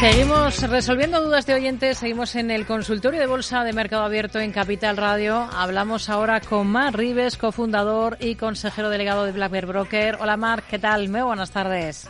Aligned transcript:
Seguimos 0.00 0.62
resolviendo 0.62 1.20
dudas 1.20 1.44
de 1.44 1.54
oyentes, 1.54 1.98
seguimos 1.98 2.36
en 2.36 2.52
el 2.52 2.66
consultorio 2.66 3.18
de 3.18 3.26
bolsa 3.26 3.64
de 3.64 3.72
Mercado 3.72 4.04
Abierto 4.04 4.38
en 4.38 4.52
Capital 4.52 4.96
Radio. 4.96 5.48
Hablamos 5.52 6.08
ahora 6.08 6.40
con 6.40 6.68
Mar 6.68 6.96
Rives, 6.96 7.36
cofundador 7.36 8.16
y 8.20 8.36
consejero 8.36 8.90
delegado 8.90 9.24
de 9.24 9.32
Black 9.32 9.50
Bear 9.50 9.66
Broker. 9.66 10.18
Hola 10.20 10.36
Mar, 10.36 10.62
¿qué 10.70 10.78
tal? 10.78 11.08
Muy 11.08 11.22
buenas 11.22 11.50
tardes. 11.50 12.08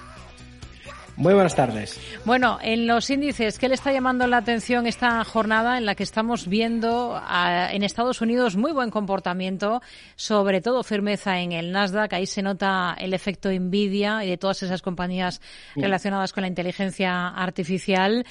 Muy 1.19 1.35
buenas 1.35 1.57
tardes. 1.57 2.01
Bueno, 2.25 2.61
en 2.62 2.87
los 2.87 3.11
índices, 3.11 3.59
¿qué 3.59 3.69
le 3.69 3.74
está 3.74 3.92
llamando 3.92 4.29
la 4.29 4.37
atención 4.37 4.87
esta 4.87 5.24
jornada 5.24 5.77
en 5.77 5.85
la 5.85 5.97
que 5.97 6.04
estamos 6.04 6.47
viendo 6.47 7.21
en 7.29 7.83
Estados 7.83 8.21
Unidos 8.21 8.54
muy 8.54 8.71
buen 8.71 8.91
comportamiento, 8.91 9.83
sobre 10.15 10.60
todo 10.60 10.85
firmeza 10.85 11.41
en 11.41 11.51
el 11.51 11.73
Nasdaq? 11.73 12.13
Ahí 12.13 12.27
se 12.27 12.41
nota 12.41 12.95
el 12.96 13.15
efecto 13.15 13.51
Nvidia 13.51 14.24
y 14.24 14.31
de 14.31 14.37
todas 14.37 14.63
esas 14.63 14.81
compañías 14.81 15.41
relacionadas 15.74 16.33
con 16.33 16.42
la 16.42 16.48
inteligencia 16.48 17.27
artificial. 17.30 18.24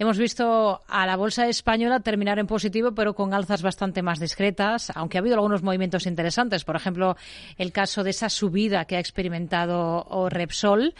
Hemos 0.00 0.18
visto 0.18 0.82
a 0.88 1.06
la 1.06 1.14
bolsa 1.14 1.46
española 1.46 2.00
terminar 2.00 2.40
en 2.40 2.48
positivo, 2.48 2.90
pero 2.90 3.14
con 3.14 3.34
alzas 3.34 3.62
bastante 3.62 4.02
más 4.02 4.18
discretas, 4.18 4.90
aunque 4.96 5.16
ha 5.16 5.20
habido 5.20 5.36
algunos 5.36 5.62
movimientos 5.62 6.06
interesantes. 6.06 6.64
Por 6.64 6.74
ejemplo, 6.74 7.16
el 7.56 7.70
caso 7.70 8.02
de 8.02 8.10
esa 8.10 8.28
subida 8.28 8.84
que 8.84 8.96
ha 8.96 9.00
experimentado 9.00 10.28
Repsol. 10.28 10.92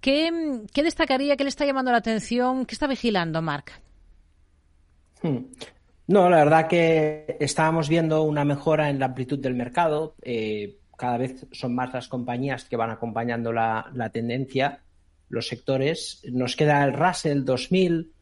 ¿Qué, 0.00 0.64
destacaría? 0.74 1.36
¿Qué 1.36 1.44
le 1.44 1.48
está 1.48 1.66
llamando 1.66 1.90
la 1.90 1.98
atención? 1.98 2.66
¿Qué 2.66 2.74
está 2.74 2.86
vigilando, 2.86 3.42
Marc? 3.42 3.80
Hmm. 5.22 5.38
No, 6.06 6.30
la 6.30 6.38
verdad 6.38 6.68
que 6.68 7.36
estábamos 7.40 7.88
viendo 7.88 8.22
una 8.22 8.44
mejora 8.44 8.88
en 8.88 8.98
la 8.98 9.06
amplitud 9.06 9.38
del 9.38 9.54
mercado. 9.54 10.14
Eh, 10.22 10.78
cada 10.96 11.18
vez 11.18 11.46
son 11.52 11.74
más 11.74 11.92
las 11.92 12.08
compañías 12.08 12.64
que 12.64 12.76
van 12.76 12.90
acompañando 12.90 13.52
la, 13.52 14.10
tendencia, 14.12 14.80
los 15.28 15.46
sectores. 15.46 16.22
Nos 16.32 16.56
queda 16.56 16.82
el 16.84 16.94
Russell 16.94 17.44
2000, 17.44 18.12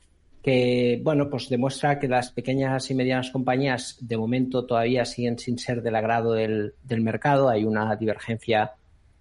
que 0.42 1.00
bueno, 1.02 1.28
pues 1.30 1.48
demuestra 1.48 1.98
que 2.00 2.08
las 2.08 2.32
pequeñas 2.32 2.90
y 2.90 2.94
medianas 2.94 3.30
compañías 3.30 3.98
de 4.00 4.16
momento 4.16 4.66
todavía 4.66 5.04
siguen 5.04 5.38
sin 5.38 5.58
ser 5.58 5.82
del 5.82 5.94
agrado 5.94 6.32
del 6.32 6.74
mercado. 7.02 7.48
Hay 7.48 7.64
una 7.64 7.94
divergencia 7.96 8.72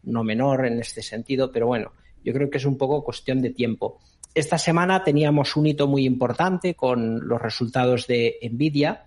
no 0.04 0.24
menor 0.24 0.66
en 0.66 0.80
este 0.80 1.02
sentido, 1.04 1.52
pero 1.52 1.68
bueno, 1.68 1.92
yo 2.26 2.34
creo 2.34 2.50
que 2.50 2.58
es 2.58 2.66
un 2.66 2.78
poco 2.78 3.04
cuestión 3.04 3.42
de 3.42 3.52
tiempo. 3.52 4.00
Esta 4.34 4.58
semana 4.58 5.04
teníamos 5.04 5.56
un 5.56 5.68
hito 5.68 5.88
muy 5.88 6.06
importante 6.06 6.74
con 6.74 7.26
los 7.28 7.42
resultados 7.42 8.08
de 8.08 8.38
Nvidia 8.52 9.06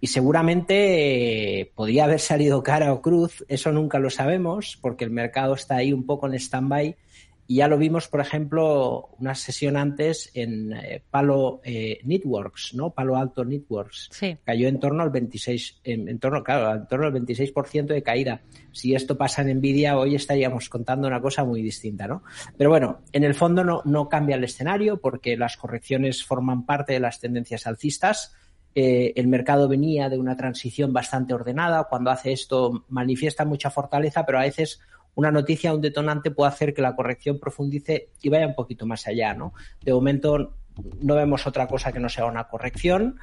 y 0.00 0.06
seguramente 0.06 1.60
eh, 1.60 1.72
podría 1.74 2.04
haber 2.04 2.20
salido 2.20 2.62
cara 2.62 2.92
o 2.92 3.02
cruz, 3.02 3.44
eso 3.48 3.72
nunca 3.72 3.98
lo 3.98 4.08
sabemos 4.08 4.78
porque 4.80 5.04
el 5.04 5.10
mercado 5.10 5.54
está 5.54 5.76
ahí 5.76 5.92
un 5.92 6.06
poco 6.06 6.26
en 6.26 6.34
stand-by 6.34 6.96
y 7.46 7.56
ya 7.56 7.68
lo 7.68 7.76
vimos, 7.76 8.08
por 8.08 8.20
ejemplo, 8.20 9.10
una 9.18 9.34
sesión 9.34 9.76
antes 9.76 10.30
en 10.34 10.72
eh, 10.72 11.02
Palo 11.10 11.60
eh, 11.62 11.98
Networks, 12.04 12.74
¿no? 12.74 12.90
Palo 12.90 13.16
Alto 13.16 13.44
Networks. 13.44 14.08
Sí. 14.12 14.36
Cayó 14.44 14.66
en 14.68 14.80
torno 14.80 15.02
al 15.02 15.10
26, 15.10 15.80
en, 15.84 16.18
torno, 16.18 16.42
claro, 16.42 16.74
en 16.74 16.88
torno 16.88 17.06
al 17.06 17.12
26% 17.12 17.86
de 17.86 18.02
caída. 18.02 18.40
Si 18.72 18.94
esto 18.94 19.18
pasa 19.18 19.42
en 19.42 19.58
Nvidia, 19.58 19.98
hoy 19.98 20.14
estaríamos 20.14 20.70
contando 20.70 21.06
una 21.06 21.20
cosa 21.20 21.44
muy 21.44 21.60
distinta, 21.60 22.06
¿no? 22.06 22.22
Pero 22.56 22.70
bueno, 22.70 23.02
en 23.12 23.24
el 23.24 23.34
fondo 23.34 23.62
no, 23.62 23.82
no 23.84 24.08
cambia 24.08 24.36
el 24.36 24.44
escenario 24.44 25.00
porque 25.00 25.36
las 25.36 25.58
correcciones 25.58 26.24
forman 26.24 26.64
parte 26.64 26.94
de 26.94 27.00
las 27.00 27.20
tendencias 27.20 27.66
alcistas. 27.66 28.34
Eh, 28.74 29.12
el 29.14 29.28
mercado 29.28 29.68
venía 29.68 30.08
de 30.08 30.18
una 30.18 30.36
transición 30.36 30.92
bastante 30.92 31.34
ordenada. 31.34 31.84
Cuando 31.84 32.10
hace 32.10 32.32
esto 32.32 32.84
manifiesta 32.88 33.44
mucha 33.44 33.70
fortaleza, 33.70 34.26
pero 34.26 34.38
a 34.38 34.42
veces 34.42 34.80
una 35.14 35.30
noticia, 35.30 35.74
un 35.74 35.80
detonante 35.80 36.30
puede 36.30 36.48
hacer 36.48 36.74
que 36.74 36.82
la 36.82 36.96
corrección 36.96 37.38
profundice 37.38 38.10
y 38.20 38.28
vaya 38.28 38.46
un 38.46 38.54
poquito 38.54 38.86
más 38.86 39.06
allá, 39.06 39.34
¿no? 39.34 39.54
De 39.80 39.92
momento 39.92 40.56
no 41.00 41.14
vemos 41.14 41.46
otra 41.46 41.68
cosa 41.68 41.92
que 41.92 42.00
no 42.00 42.08
sea 42.08 42.26
una 42.26 42.48
corrección 42.48 43.18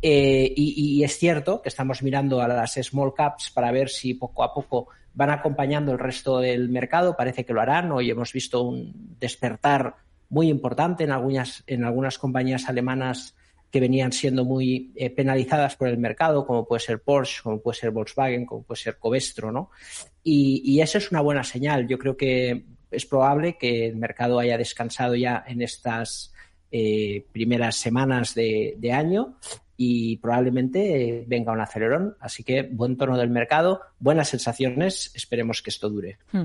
eh, 0.00 0.52
y, 0.56 1.02
es 1.04 1.18
cierto 1.18 1.60
que 1.60 1.68
estamos 1.68 2.02
mirando 2.02 2.40
a 2.40 2.48
las 2.48 2.74
small 2.74 3.12
caps 3.14 3.50
para 3.50 3.70
ver 3.72 3.90
si 3.90 4.14
poco 4.14 4.42
a 4.42 4.54
poco 4.54 4.88
van 5.12 5.30
acompañando 5.30 5.92
el 5.92 5.98
resto 5.98 6.40
del 6.40 6.70
mercado. 6.70 7.16
Parece 7.16 7.44
que 7.44 7.52
lo 7.52 7.60
harán. 7.60 7.92
Hoy 7.92 8.10
hemos 8.10 8.32
visto 8.32 8.62
un 8.62 9.16
despertar 9.20 9.96
muy 10.28 10.48
importante 10.48 11.04
en 11.04 11.12
algunas, 11.12 11.62
en 11.66 11.84
algunas 11.84 12.18
compañías 12.18 12.68
alemanas 12.68 13.36
que 13.74 13.80
venían 13.80 14.12
siendo 14.12 14.44
muy 14.44 14.92
eh, 14.94 15.10
penalizadas 15.10 15.74
por 15.74 15.88
el 15.88 15.98
mercado, 15.98 16.46
como 16.46 16.64
puede 16.64 16.78
ser 16.78 17.02
Porsche, 17.02 17.42
como 17.42 17.60
puede 17.60 17.76
ser 17.76 17.90
Volkswagen, 17.90 18.46
como 18.46 18.62
puede 18.62 18.80
ser 18.80 18.98
Covestro, 18.98 19.50
¿no? 19.50 19.72
Y, 20.22 20.80
eso 20.80 20.98
es 20.98 21.10
una 21.10 21.20
buena 21.20 21.42
señal. 21.42 21.88
Yo 21.88 21.98
creo 21.98 22.16
que 22.16 22.66
es 22.92 23.04
probable 23.04 23.58
que 23.58 23.86
el 23.86 23.96
mercado 23.96 24.38
haya 24.38 24.56
descansado 24.56 25.16
ya 25.16 25.42
en 25.48 25.60
estas 25.60 26.32
eh, 26.70 27.26
primeras 27.32 27.74
semanas 27.74 28.36
de, 28.36 28.92
año 28.92 29.40
y 29.76 30.18
probablemente 30.18 31.24
venga 31.26 31.50
un 31.50 31.60
acelerón. 31.60 32.16
Así 32.20 32.44
que 32.44 32.62
buen 32.62 32.96
tono 32.96 33.18
del 33.18 33.30
mercado, 33.30 33.80
buenas 33.98 34.28
sensaciones. 34.28 35.10
Esperemos 35.16 35.62
que 35.62 35.70
esto 35.70 35.90
dure. 35.90 36.18
Hmm. 36.30 36.44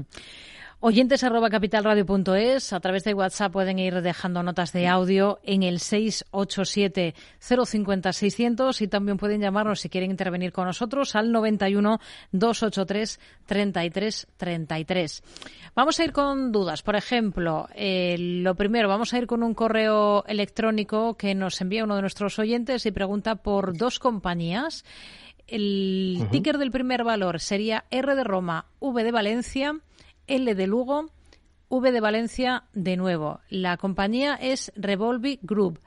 Oyentes 0.81 1.25
arroba 1.25 1.49
capitalradio.es. 1.49 2.71
A 2.71 2.79
través 2.79 3.03
de 3.03 3.13
WhatsApp 3.13 3.51
pueden 3.51 3.79
ir 3.79 4.01
dejando 4.01 4.43
notas 4.43 4.71
de 4.71 4.87
audio 4.87 5.39
en 5.43 5.63
el 5.63 5.79
687 5.81 7.15
050 7.37 8.13
600 8.13 8.81
y 8.81 8.87
también 8.87 9.17
pueden 9.17 9.41
llamarnos 9.41 9.81
si 9.81 9.89
quieren 9.89 10.09
intervenir 10.09 10.53
con 10.53 10.67
nosotros 10.67 11.17
al 11.17 11.33
91 11.33 11.99
283 12.31 13.19
33 13.45 14.27
33. 14.37 15.23
Vamos 15.75 15.99
a 15.99 16.03
ir 16.05 16.13
con 16.13 16.53
dudas. 16.53 16.81
Por 16.81 16.95
ejemplo, 16.95 17.67
eh, 17.75 18.15
lo 18.17 18.55
primero, 18.55 18.87
vamos 18.87 19.13
a 19.13 19.17
ir 19.17 19.27
con 19.27 19.43
un 19.43 19.53
correo 19.53 20.23
electrónico 20.27 21.17
que 21.17 21.35
nos 21.35 21.59
envía 21.59 21.83
uno 21.83 21.97
de 21.97 22.01
nuestros 22.01 22.39
oyentes 22.39 22.85
y 22.85 22.91
pregunta 22.91 23.35
por 23.35 23.77
dos 23.77 23.99
compañías. 23.99 24.85
El 25.45 26.25
ticker 26.31 26.57
del 26.57 26.71
primer 26.71 27.03
valor 27.03 27.41
sería 27.41 27.83
R 27.91 28.15
de 28.15 28.23
Roma, 28.23 28.67
V 28.79 29.03
de 29.03 29.11
Valencia 29.11 29.75
L 30.29 30.55
de 30.55 30.67
Lugo, 30.67 31.09
V 31.67 31.91
de 31.91 31.99
Valencia 31.99 32.63
de 32.73 32.95
nuevo. 32.95 33.41
La 33.49 33.77
compañía 33.77 34.35
es 34.35 34.71
Revolvi 34.75 35.39
Group. 35.41 35.79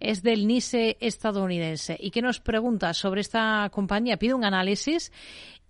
Es 0.00 0.22
del 0.22 0.46
NISE 0.46 0.96
estadounidense. 1.00 1.96
¿Y 1.98 2.12
qué 2.12 2.22
nos 2.22 2.40
pregunta 2.40 2.94
sobre 2.94 3.20
esta 3.20 3.68
compañía? 3.72 4.16
Pide 4.16 4.34
un 4.34 4.44
análisis 4.44 5.12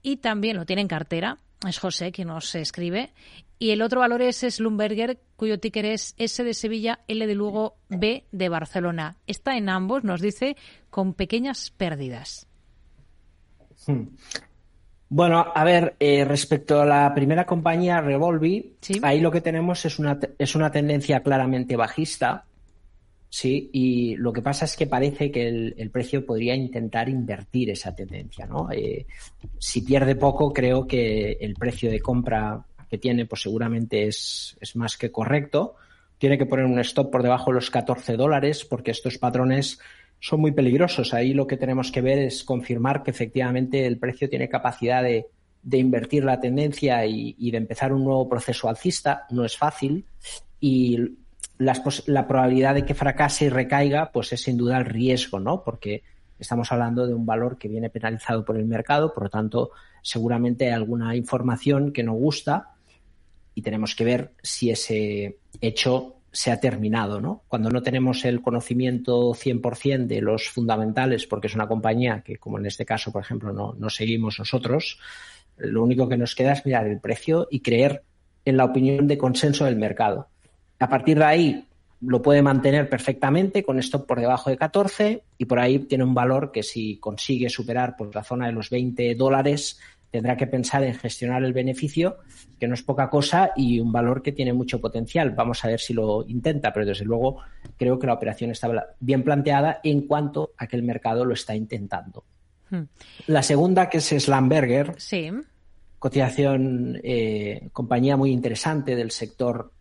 y 0.02 0.18
también 0.18 0.56
lo 0.56 0.66
tiene 0.66 0.82
en 0.82 0.88
cartera. 0.88 1.38
Es 1.66 1.78
José 1.78 2.12
quien 2.12 2.28
nos 2.28 2.54
escribe. 2.54 3.12
Y 3.58 3.70
el 3.70 3.82
otro 3.82 4.00
valor 4.00 4.22
es 4.22 4.38
Slumberger, 4.38 5.18
cuyo 5.34 5.58
ticker 5.58 5.86
es 5.86 6.14
S 6.18 6.44
de 6.44 6.54
Sevilla, 6.54 7.00
L 7.08 7.26
de 7.26 7.34
Lugo, 7.34 7.76
B 7.88 8.26
de 8.30 8.48
Barcelona. 8.48 9.16
Está 9.26 9.56
en 9.56 9.68
ambos, 9.68 10.04
nos 10.04 10.20
dice, 10.20 10.56
con 10.90 11.14
pequeñas 11.14 11.70
pérdidas. 11.70 12.46
Bueno, 15.10 15.52
a 15.54 15.64
ver, 15.64 15.96
eh, 15.98 16.24
respecto 16.24 16.82
a 16.82 16.86
la 16.86 17.14
primera 17.14 17.46
compañía, 17.46 18.00
Revolvi, 18.00 18.76
ahí 19.02 19.20
lo 19.20 19.30
que 19.30 19.40
tenemos 19.40 19.84
es 19.86 19.98
una, 19.98 20.18
es 20.38 20.54
una 20.54 20.70
tendencia 20.70 21.22
claramente 21.22 21.76
bajista, 21.76 22.44
sí, 23.30 23.70
y 23.72 24.16
lo 24.16 24.34
que 24.34 24.42
pasa 24.42 24.66
es 24.66 24.76
que 24.76 24.86
parece 24.86 25.30
que 25.30 25.48
el, 25.48 25.90
precio 25.90 26.26
podría 26.26 26.54
intentar 26.54 27.08
invertir 27.08 27.70
esa 27.70 27.94
tendencia, 27.94 28.44
¿no? 28.44 28.70
Eh, 28.70 29.06
si 29.58 29.80
pierde 29.80 30.14
poco, 30.14 30.52
creo 30.52 30.86
que 30.86 31.38
el 31.40 31.54
precio 31.54 31.90
de 31.90 32.00
compra 32.00 32.62
que 32.90 32.98
tiene, 32.98 33.24
pues 33.24 33.42
seguramente 33.42 34.08
es, 34.08 34.58
es 34.60 34.76
más 34.76 34.98
que 34.98 35.10
correcto. 35.10 35.76
Tiene 36.18 36.36
que 36.36 36.46
poner 36.46 36.66
un 36.66 36.80
stop 36.80 37.10
por 37.10 37.22
debajo 37.22 37.50
de 37.50 37.56
los 37.56 37.70
14 37.70 38.16
dólares, 38.16 38.64
porque 38.64 38.90
estos 38.90 39.18
patrones 39.18 39.78
son 40.20 40.40
muy 40.40 40.52
peligrosos. 40.52 41.14
Ahí 41.14 41.34
lo 41.34 41.46
que 41.46 41.56
tenemos 41.56 41.92
que 41.92 42.00
ver 42.00 42.18
es 42.18 42.44
confirmar 42.44 43.02
que 43.02 43.10
efectivamente 43.10 43.86
el 43.86 43.98
precio 43.98 44.28
tiene 44.28 44.48
capacidad 44.48 45.02
de, 45.02 45.26
invertir 45.70 46.24
la 46.24 46.40
tendencia 46.40 47.04
y, 47.06 47.50
de 47.50 47.56
empezar 47.56 47.92
un 47.92 48.04
nuevo 48.04 48.28
proceso 48.28 48.68
alcista. 48.68 49.26
No 49.30 49.44
es 49.44 49.56
fácil 49.56 50.04
y 50.60 51.16
la 51.58 52.26
probabilidad 52.26 52.74
de 52.74 52.84
que 52.84 52.94
fracase 52.94 53.46
y 53.46 53.48
recaiga 53.48 54.10
pues 54.12 54.32
es 54.32 54.42
sin 54.42 54.56
duda 54.56 54.78
el 54.78 54.84
riesgo, 54.84 55.40
¿no? 55.40 55.62
Porque 55.62 56.02
estamos 56.38 56.70
hablando 56.70 57.06
de 57.06 57.14
un 57.14 57.26
valor 57.26 57.58
que 57.58 57.68
viene 57.68 57.90
penalizado 57.90 58.44
por 58.44 58.56
el 58.56 58.64
mercado, 58.64 59.12
por 59.12 59.24
lo 59.24 59.30
tanto 59.30 59.70
seguramente 60.02 60.66
hay 60.66 60.72
alguna 60.72 61.16
información 61.16 61.92
que 61.92 62.04
no 62.04 62.12
gusta 62.12 62.74
y 63.54 63.62
tenemos 63.62 63.96
que 63.96 64.04
ver 64.04 64.32
si 64.40 64.70
ese 64.70 65.38
hecho 65.60 66.17
se 66.32 66.50
ha 66.50 66.60
terminado, 66.60 67.20
¿no? 67.20 67.42
Cuando 67.48 67.70
no 67.70 67.82
tenemos 67.82 68.24
el 68.24 68.42
conocimiento 68.42 69.32
100% 69.34 70.06
de 70.06 70.20
los 70.20 70.48
fundamentales, 70.48 71.26
porque 71.26 71.46
es 71.46 71.54
una 71.54 71.68
compañía 71.68 72.22
que, 72.24 72.36
como 72.36 72.58
en 72.58 72.66
este 72.66 72.84
caso, 72.84 73.10
por 73.12 73.22
ejemplo, 73.22 73.52
no, 73.52 73.90
seguimos 73.90 74.38
nosotros, 74.38 74.98
lo 75.56 75.82
único 75.82 76.08
que 76.08 76.16
nos 76.16 76.34
queda 76.34 76.52
es 76.52 76.66
mirar 76.66 76.86
el 76.86 77.00
precio 77.00 77.48
y 77.50 77.60
creer 77.60 78.02
en 78.44 78.56
la 78.56 78.64
opinión 78.64 79.06
de 79.06 79.18
consenso 79.18 79.64
del 79.64 79.76
mercado. 79.76 80.28
A 80.78 80.88
partir 80.88 81.18
de 81.18 81.24
ahí 81.24 81.64
lo 82.00 82.22
puede 82.22 82.42
mantener 82.42 82.88
perfectamente 82.88 83.64
con 83.64 83.78
esto 83.78 84.06
por 84.06 84.20
debajo 84.20 84.50
de 84.50 84.56
14 84.56 85.22
y 85.36 85.44
por 85.46 85.58
ahí 85.58 85.80
tiene 85.80 86.04
un 86.04 86.14
valor 86.14 86.52
que 86.52 86.62
si 86.62 86.98
consigue 86.98 87.48
superar 87.48 87.96
por 87.96 88.08
pues, 88.08 88.14
la 88.14 88.22
zona 88.22 88.46
de 88.46 88.52
los 88.52 88.70
20 88.70 89.16
dólares 89.16 89.80
tendrá 90.10 90.36
que 90.36 90.46
pensar 90.46 90.82
en 90.84 90.94
gestionar 90.94 91.42
el 91.44 91.52
beneficio, 91.52 92.18
que 92.58 92.66
no 92.66 92.74
es 92.74 92.82
poca 92.82 93.10
cosa 93.10 93.52
y 93.56 93.80
un 93.80 93.92
valor 93.92 94.22
que 94.22 94.32
tiene 94.32 94.52
mucho 94.52 94.80
potencial. 94.80 95.30
Vamos 95.30 95.64
a 95.64 95.68
ver 95.68 95.80
si 95.80 95.94
lo 95.94 96.24
intenta, 96.26 96.72
pero 96.72 96.86
desde 96.86 97.04
luego 97.04 97.38
creo 97.76 97.98
que 97.98 98.06
la 98.06 98.14
operación 98.14 98.50
está 98.50 98.68
bien 99.00 99.22
planteada 99.22 99.80
en 99.82 100.02
cuanto 100.02 100.52
a 100.56 100.66
que 100.66 100.76
el 100.76 100.82
mercado 100.82 101.24
lo 101.24 101.34
está 101.34 101.54
intentando. 101.54 102.24
Hmm. 102.70 102.82
La 103.26 103.42
segunda, 103.42 103.88
que 103.88 103.98
es 103.98 104.08
Slamberger. 104.08 104.94
Sí. 104.98 105.30
Cotización, 105.98 107.00
eh, 107.02 107.68
compañía 107.72 108.16
muy 108.16 108.30
interesante 108.30 108.94
del 108.94 109.10
sector 109.10 109.72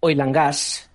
oil 0.00 0.20
and 0.20 0.34
gas, 0.34 0.90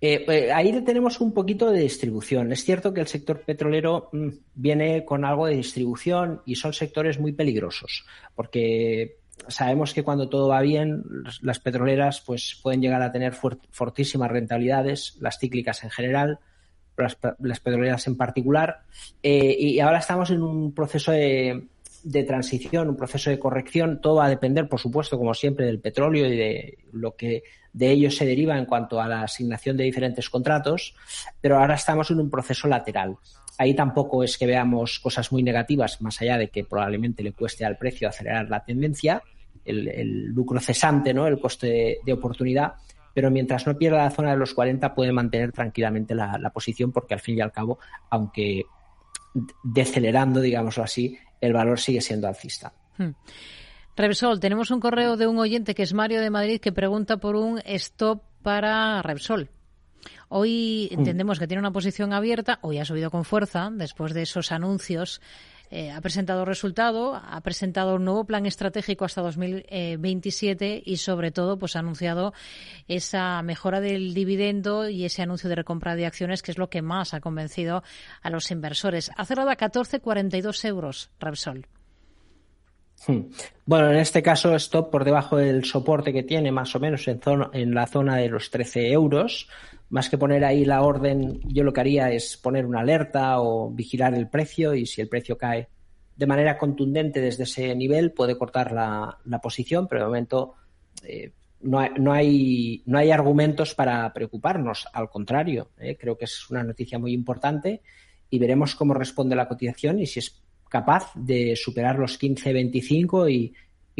eh, 0.00 0.24
eh, 0.28 0.52
ahí 0.52 0.72
tenemos 0.82 1.20
un 1.20 1.32
poquito 1.32 1.70
de 1.70 1.80
distribución. 1.80 2.52
Es 2.52 2.64
cierto 2.64 2.94
que 2.94 3.00
el 3.00 3.08
sector 3.08 3.40
petrolero 3.40 4.08
mm, 4.12 4.28
viene 4.54 5.04
con 5.04 5.24
algo 5.24 5.46
de 5.46 5.56
distribución 5.56 6.42
y 6.46 6.54
son 6.54 6.72
sectores 6.72 7.18
muy 7.18 7.32
peligrosos, 7.32 8.04
porque 8.34 9.18
sabemos 9.48 9.94
que 9.94 10.04
cuando 10.04 10.28
todo 10.28 10.48
va 10.48 10.60
bien, 10.60 11.04
las 11.42 11.58
petroleras 11.58 12.20
pues, 12.20 12.58
pueden 12.62 12.80
llegar 12.80 13.02
a 13.02 13.12
tener 13.12 13.34
fortísimas 13.70 14.30
rentabilidades, 14.30 15.16
las 15.20 15.38
cíclicas 15.38 15.82
en 15.84 15.90
general, 15.90 16.38
las, 16.96 17.60
petroleras 17.60 18.06
en 18.06 18.16
particular. 18.16 18.80
Eh, 19.22 19.56
y 19.58 19.80
ahora 19.80 19.98
estamos 19.98 20.30
en 20.30 20.42
un 20.42 20.74
proceso 20.74 21.12
de, 21.12 21.68
de 22.02 22.24
transición, 22.24 22.88
un 22.88 22.96
proceso 22.96 23.30
de 23.30 23.38
corrección. 23.38 24.00
Todo 24.00 24.16
va 24.16 24.26
a 24.26 24.30
depender, 24.30 24.68
por 24.68 24.80
supuesto, 24.80 25.18
como 25.18 25.34
siempre, 25.34 25.66
del 25.66 25.80
petróleo 25.80 26.26
y 26.26 26.36
de 26.36 26.78
lo 26.92 27.16
que 27.16 27.42
de 27.72 27.90
ello 27.90 28.10
se 28.10 28.26
deriva 28.26 28.58
en 28.58 28.64
cuanto 28.64 29.00
a 29.00 29.08
la 29.08 29.22
asignación 29.22 29.76
de 29.76 29.84
diferentes 29.84 30.28
contratos, 30.28 30.94
pero 31.40 31.58
ahora 31.58 31.74
estamos 31.74 32.10
en 32.10 32.20
un 32.20 32.30
proceso 32.30 32.66
lateral. 32.68 33.16
Ahí 33.58 33.74
tampoco 33.74 34.22
es 34.22 34.38
que 34.38 34.46
veamos 34.46 34.98
cosas 35.00 35.30
muy 35.32 35.42
negativas, 35.42 36.00
más 36.00 36.20
allá 36.20 36.38
de 36.38 36.48
que 36.48 36.64
probablemente 36.64 37.22
le 37.22 37.32
cueste 37.32 37.64
al 37.64 37.76
precio 37.76 38.08
acelerar 38.08 38.48
la 38.48 38.64
tendencia, 38.64 39.22
el, 39.64 40.26
lucro 40.26 40.60
cesante, 40.60 41.12
¿no? 41.12 41.26
el 41.26 41.38
coste 41.38 41.98
de, 42.04 42.12
oportunidad, 42.12 42.74
pero 43.12 43.30
mientras 43.30 43.66
no 43.66 43.76
pierda 43.76 44.04
la 44.04 44.10
zona 44.10 44.30
de 44.30 44.38
los 44.38 44.54
40 44.54 44.94
puede 44.94 45.12
mantener 45.12 45.52
tranquilamente 45.52 46.14
la, 46.14 46.38
la 46.38 46.50
posición 46.50 46.92
porque 46.92 47.14
al 47.14 47.20
fin 47.20 47.36
y 47.36 47.40
al 47.40 47.52
cabo, 47.52 47.78
aunque 48.10 48.64
decelerando, 49.62 50.40
digámoslo 50.40 50.84
así, 50.84 51.18
el 51.40 51.52
valor 51.52 51.78
sigue 51.78 52.00
siendo 52.00 52.28
alcista. 52.28 52.72
Hmm. 52.96 53.10
Repsol, 53.96 54.38
tenemos 54.38 54.70
un 54.70 54.80
correo 54.80 55.16
de 55.16 55.26
un 55.26 55.38
oyente 55.38 55.74
que 55.74 55.82
es 55.82 55.92
Mario 55.92 56.20
de 56.20 56.30
Madrid 56.30 56.60
que 56.60 56.72
pregunta 56.72 57.16
por 57.16 57.36
un 57.36 57.60
stop 57.64 58.22
para 58.42 59.02
Repsol. 59.02 59.50
Hoy 60.28 60.88
hmm. 60.90 60.98
entendemos 60.98 61.38
que 61.38 61.46
tiene 61.46 61.60
una 61.60 61.72
posición 61.72 62.12
abierta, 62.12 62.58
hoy 62.62 62.78
ha 62.78 62.84
subido 62.84 63.10
con 63.10 63.24
fuerza 63.24 63.70
después 63.72 64.14
de 64.14 64.22
esos 64.22 64.52
anuncios. 64.52 65.20
Eh, 65.70 65.90
ha 65.90 66.00
presentado 66.00 66.44
resultado, 66.44 67.14
ha 67.14 67.40
presentado 67.42 67.96
un 67.96 68.04
nuevo 68.04 68.24
plan 68.24 68.46
estratégico 68.46 69.04
hasta 69.04 69.20
2027 69.20 70.82
y 70.84 70.96
sobre 70.96 71.30
todo 71.30 71.58
pues 71.58 71.76
ha 71.76 71.80
anunciado 71.80 72.32
esa 72.88 73.42
mejora 73.42 73.80
del 73.80 74.14
dividendo 74.14 74.88
y 74.88 75.04
ese 75.04 75.22
anuncio 75.22 75.48
de 75.48 75.56
recompra 75.56 75.94
de 75.94 76.06
acciones 76.06 76.42
que 76.42 76.52
es 76.52 76.58
lo 76.58 76.70
que 76.70 76.82
más 76.82 77.12
ha 77.12 77.20
convencido 77.20 77.82
a 78.22 78.30
los 78.30 78.50
inversores. 78.50 79.10
Ha 79.16 79.24
cerrado 79.24 79.50
a 79.50 79.56
14,42 79.56 80.64
euros 80.64 81.10
Repsol. 81.20 81.66
Hmm. 83.08 83.30
Bueno, 83.64 83.90
en 83.90 83.96
este 83.96 84.22
caso, 84.22 84.54
stop 84.56 84.90
por 84.90 85.02
debajo 85.02 85.38
del 85.38 85.64
soporte 85.64 86.12
que 86.12 86.22
tiene, 86.24 86.52
más 86.52 86.74
o 86.76 86.78
menos 86.78 87.08
en, 87.08 87.20
zona, 87.20 87.48
en 87.54 87.74
la 87.74 87.86
zona 87.86 88.16
de 88.16 88.28
los 88.28 88.50
13 88.50 88.92
euros. 88.92 89.48
Más 89.88 90.10
que 90.10 90.18
poner 90.18 90.44
ahí 90.44 90.66
la 90.66 90.82
orden, 90.82 91.40
yo 91.44 91.64
lo 91.64 91.72
que 91.72 91.80
haría 91.80 92.12
es 92.12 92.36
poner 92.36 92.66
una 92.66 92.80
alerta 92.80 93.40
o 93.40 93.70
vigilar 93.70 94.12
el 94.12 94.28
precio 94.28 94.74
y 94.74 94.84
si 94.84 95.00
el 95.00 95.08
precio 95.08 95.38
cae 95.38 95.68
de 96.16 96.26
manera 96.26 96.58
contundente 96.58 97.22
desde 97.22 97.44
ese 97.44 97.74
nivel, 97.74 98.12
puede 98.12 98.36
cortar 98.36 98.72
la, 98.72 99.40
posición, 99.40 99.88
pero 99.88 100.02
de 100.02 100.06
momento 100.06 100.54
eh, 101.02 101.32
no, 101.62 101.78
hay, 101.78 101.90
no, 101.96 102.12
hay, 102.12 102.82
no 102.84 102.98
hay 102.98 103.10
argumentos 103.10 103.74
para 103.74 104.12
preocuparnos. 104.12 104.86
Al 104.92 105.08
contrario, 105.08 105.70
eh, 105.78 105.96
creo 105.98 106.18
que 106.18 106.26
es 106.26 106.50
una 106.50 106.62
noticia 106.62 106.98
muy 106.98 107.14
importante 107.14 107.80
y 108.28 108.38
veremos 108.38 108.74
cómo 108.74 108.92
responde 108.92 109.34
la 109.34 109.48
cotización 109.48 109.98
y 110.00 110.06
si 110.06 110.18
es 110.18 110.42
capaz 110.68 111.12
de 111.14 111.54
superar 111.56 111.98
los 111.98 112.20
15-25 112.20 113.30
y, 113.30 113.54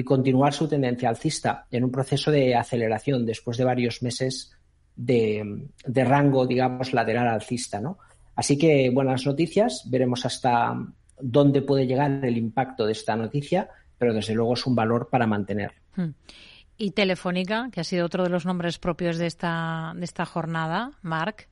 continuar 0.05 0.55
su 0.55 0.69
tendencia 0.69 1.09
alcista 1.09 1.67
en 1.73 1.83
un 1.83 1.91
proceso 1.91 2.31
de 2.31 2.55
aceleración 2.55 3.27
después 3.27 3.57
de 3.59 3.65
varios 3.65 4.01
meses 4.01 4.53
de, 4.95 5.67
rango, 5.87 6.47
digamos, 6.47 6.93
lateral 6.93 7.27
alcista, 7.27 7.81
¿no? 7.81 7.99
Así 8.37 8.57
que 8.57 8.91
buenas 8.91 9.27
noticias, 9.27 9.83
veremos 9.91 10.25
hasta 10.25 10.73
dónde 11.21 11.63
puede 11.63 11.89
llegar 11.89 12.25
el 12.25 12.37
impacto 12.37 12.87
de 12.87 12.93
esta 12.93 13.17
noticia, 13.17 13.69
pero 13.99 14.15
desde 14.15 14.35
luego 14.35 14.55
es 14.55 14.65
un 14.67 14.77
valor 14.77 15.09
para 15.11 15.27
mantener. 15.27 15.73
Hmm. 15.97 16.11
Y 16.77 16.93
Telefónica, 16.93 17.69
que 17.73 17.81
ha 17.81 17.85
sido 17.85 18.07
otro 18.07 18.23
de 18.23 18.31
los 18.31 18.47
nombres 18.47 18.79
propios 18.79 19.19
de 19.19 19.27
esta, 19.27 19.95
de 19.97 20.05
esta 20.05 20.25
jornada, 20.25 20.93
Marc. 21.03 21.49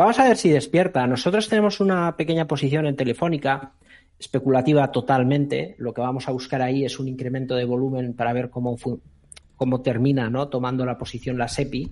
Vamos 0.00 0.18
a 0.18 0.24
ver 0.24 0.38
si 0.38 0.48
despierta. 0.48 1.06
Nosotros 1.06 1.46
tenemos 1.46 1.78
una 1.78 2.16
pequeña 2.16 2.46
posición 2.46 2.86
en 2.86 2.96
Telefónica, 2.96 3.72
especulativa 4.18 4.90
totalmente. 4.90 5.74
Lo 5.76 5.92
que 5.92 6.00
vamos 6.00 6.26
a 6.26 6.32
buscar 6.32 6.62
ahí 6.62 6.86
es 6.86 6.98
un 6.98 7.06
incremento 7.06 7.54
de 7.54 7.66
volumen 7.66 8.14
para 8.14 8.32
ver 8.32 8.48
cómo, 8.48 8.78
cómo 9.56 9.82
termina 9.82 10.30
¿no? 10.30 10.48
tomando 10.48 10.86
la 10.86 10.96
posición 10.96 11.36
la 11.36 11.48
SEPI. 11.48 11.90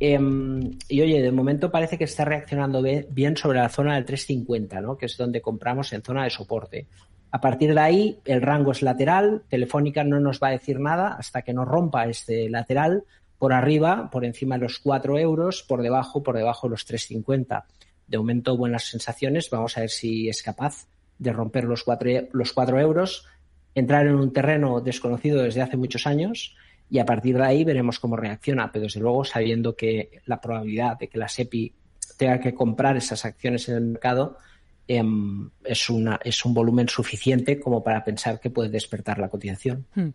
Em, 0.00 0.78
y 0.88 1.00
oye, 1.00 1.22
de 1.22 1.30
momento 1.30 1.70
parece 1.70 1.96
que 1.96 2.02
está 2.02 2.24
reaccionando 2.24 2.82
bien 2.82 3.36
sobre 3.36 3.60
la 3.60 3.68
zona 3.68 3.94
del 3.94 4.04
350, 4.04 4.80
¿no? 4.80 4.96
que 4.96 5.06
es 5.06 5.16
donde 5.16 5.40
compramos 5.40 5.92
en 5.92 6.02
zona 6.02 6.24
de 6.24 6.30
soporte. 6.30 6.88
A 7.30 7.40
partir 7.40 7.72
de 7.72 7.80
ahí, 7.80 8.18
el 8.24 8.42
rango 8.42 8.72
es 8.72 8.82
lateral. 8.82 9.44
Telefónica 9.48 10.02
no 10.02 10.18
nos 10.18 10.40
va 10.42 10.48
a 10.48 10.58
decir 10.58 10.80
nada 10.80 11.14
hasta 11.16 11.42
que 11.42 11.52
nos 11.52 11.68
rompa 11.68 12.08
este 12.08 12.50
lateral 12.50 13.04
por 13.38 13.52
arriba, 13.52 14.10
por 14.10 14.24
encima 14.24 14.56
de 14.56 14.62
los 14.62 14.78
4 14.78 15.18
euros, 15.18 15.62
por 15.62 15.82
debajo, 15.82 16.22
por 16.22 16.36
debajo 16.36 16.66
de 16.66 16.72
los 16.72 16.86
3,50. 16.86 17.64
De 18.06 18.18
momento, 18.18 18.56
buenas 18.56 18.84
sensaciones. 18.84 19.48
Vamos 19.50 19.76
a 19.76 19.80
ver 19.80 19.90
si 19.90 20.28
es 20.28 20.42
capaz 20.42 20.86
de 21.18 21.32
romper 21.32 21.64
los 21.64 21.84
4, 21.84 22.28
los 22.32 22.54
euros, 22.56 23.26
entrar 23.74 24.06
en 24.06 24.14
un 24.14 24.32
terreno 24.32 24.80
desconocido 24.80 25.42
desde 25.42 25.62
hace 25.62 25.76
muchos 25.76 26.06
años 26.06 26.56
y 26.90 26.98
a 26.98 27.04
partir 27.04 27.36
de 27.36 27.44
ahí 27.44 27.64
veremos 27.64 27.98
cómo 27.98 28.16
reacciona, 28.16 28.72
pero 28.72 28.84
desde 28.84 29.00
luego 29.00 29.24
sabiendo 29.24 29.76
que 29.76 30.22
la 30.26 30.40
probabilidad 30.40 30.98
de 30.98 31.08
que 31.08 31.18
la 31.18 31.28
SEPI 31.28 31.74
tenga 32.16 32.40
que 32.40 32.54
comprar 32.54 32.96
esas 32.96 33.24
acciones 33.24 33.68
en 33.68 33.76
el 33.76 33.84
mercado 33.84 34.38
Em, 34.90 35.50
es, 35.64 35.90
una, 35.90 36.18
es 36.24 36.46
un 36.46 36.54
volumen 36.54 36.88
suficiente 36.88 37.60
como 37.60 37.84
para 37.84 38.02
pensar 38.02 38.40
que 38.40 38.48
puede 38.48 38.70
despertar 38.70 39.18
la 39.18 39.28
cotización. 39.28 39.84
Hmm. 39.94 40.08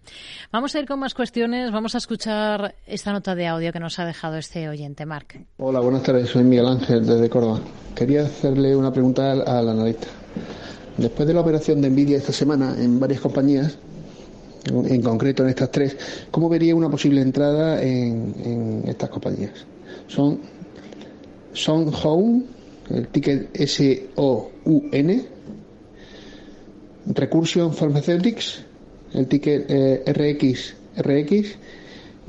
Vamos 0.52 0.74
a 0.74 0.80
ir 0.80 0.88
con 0.88 0.98
más 0.98 1.14
cuestiones. 1.14 1.72
Vamos 1.72 1.94
a 1.94 2.00
escuchar 2.00 2.74
esta 2.88 3.12
nota 3.12 3.36
de 3.36 3.46
audio 3.46 3.72
que 3.72 3.80
nos 3.80 4.00
ha 4.00 4.06
dejado 4.08 4.36
este 4.38 4.68
oyente, 4.68 5.06
Marc. 5.06 5.40
Hola, 5.58 5.80
buenas 5.80 6.02
tardes. 6.02 6.32
Soy 6.32 6.44
Miguel 6.44 6.66
Ángel 6.66 7.06
desde 7.06 7.30
Córdoba. 7.30 7.62
Quería 7.94 8.24
hacerle 8.24 8.76
una 8.76 8.92
pregunta 8.92 9.34
al, 9.34 9.70
analista. 9.70 10.08
Después 10.98 11.28
de 11.28 11.36
la 11.36 11.42
operación 11.42 11.80
de 11.80 11.92
Nvidia 11.92 12.18
esta 12.18 12.34
semana 12.34 12.76
en 12.76 13.00
varias 13.00 13.22
compañías, 13.22 13.78
en 14.66 15.02
concreto 15.04 15.44
en 15.44 15.50
estas 15.50 15.70
tres, 15.70 16.26
¿cómo 16.32 16.50
vería 16.50 16.74
una 16.74 16.90
posible 16.90 17.22
entrada 17.22 17.80
en, 17.80 18.34
en 18.44 18.84
estas 18.88 19.12
compañías? 19.12 19.68
Son 20.08 20.40
Son 21.54 21.92
Home, 22.04 22.44
el 22.90 23.08
ticket 23.08 23.50
S-O-U-N, 23.54 25.26
Recursion 27.08 27.74
Pharmaceutics, 27.74 28.64
el 29.14 29.28
ticket 29.28 29.66
eh, 29.70 30.04
RX, 30.08 30.76
RX, 30.98 31.58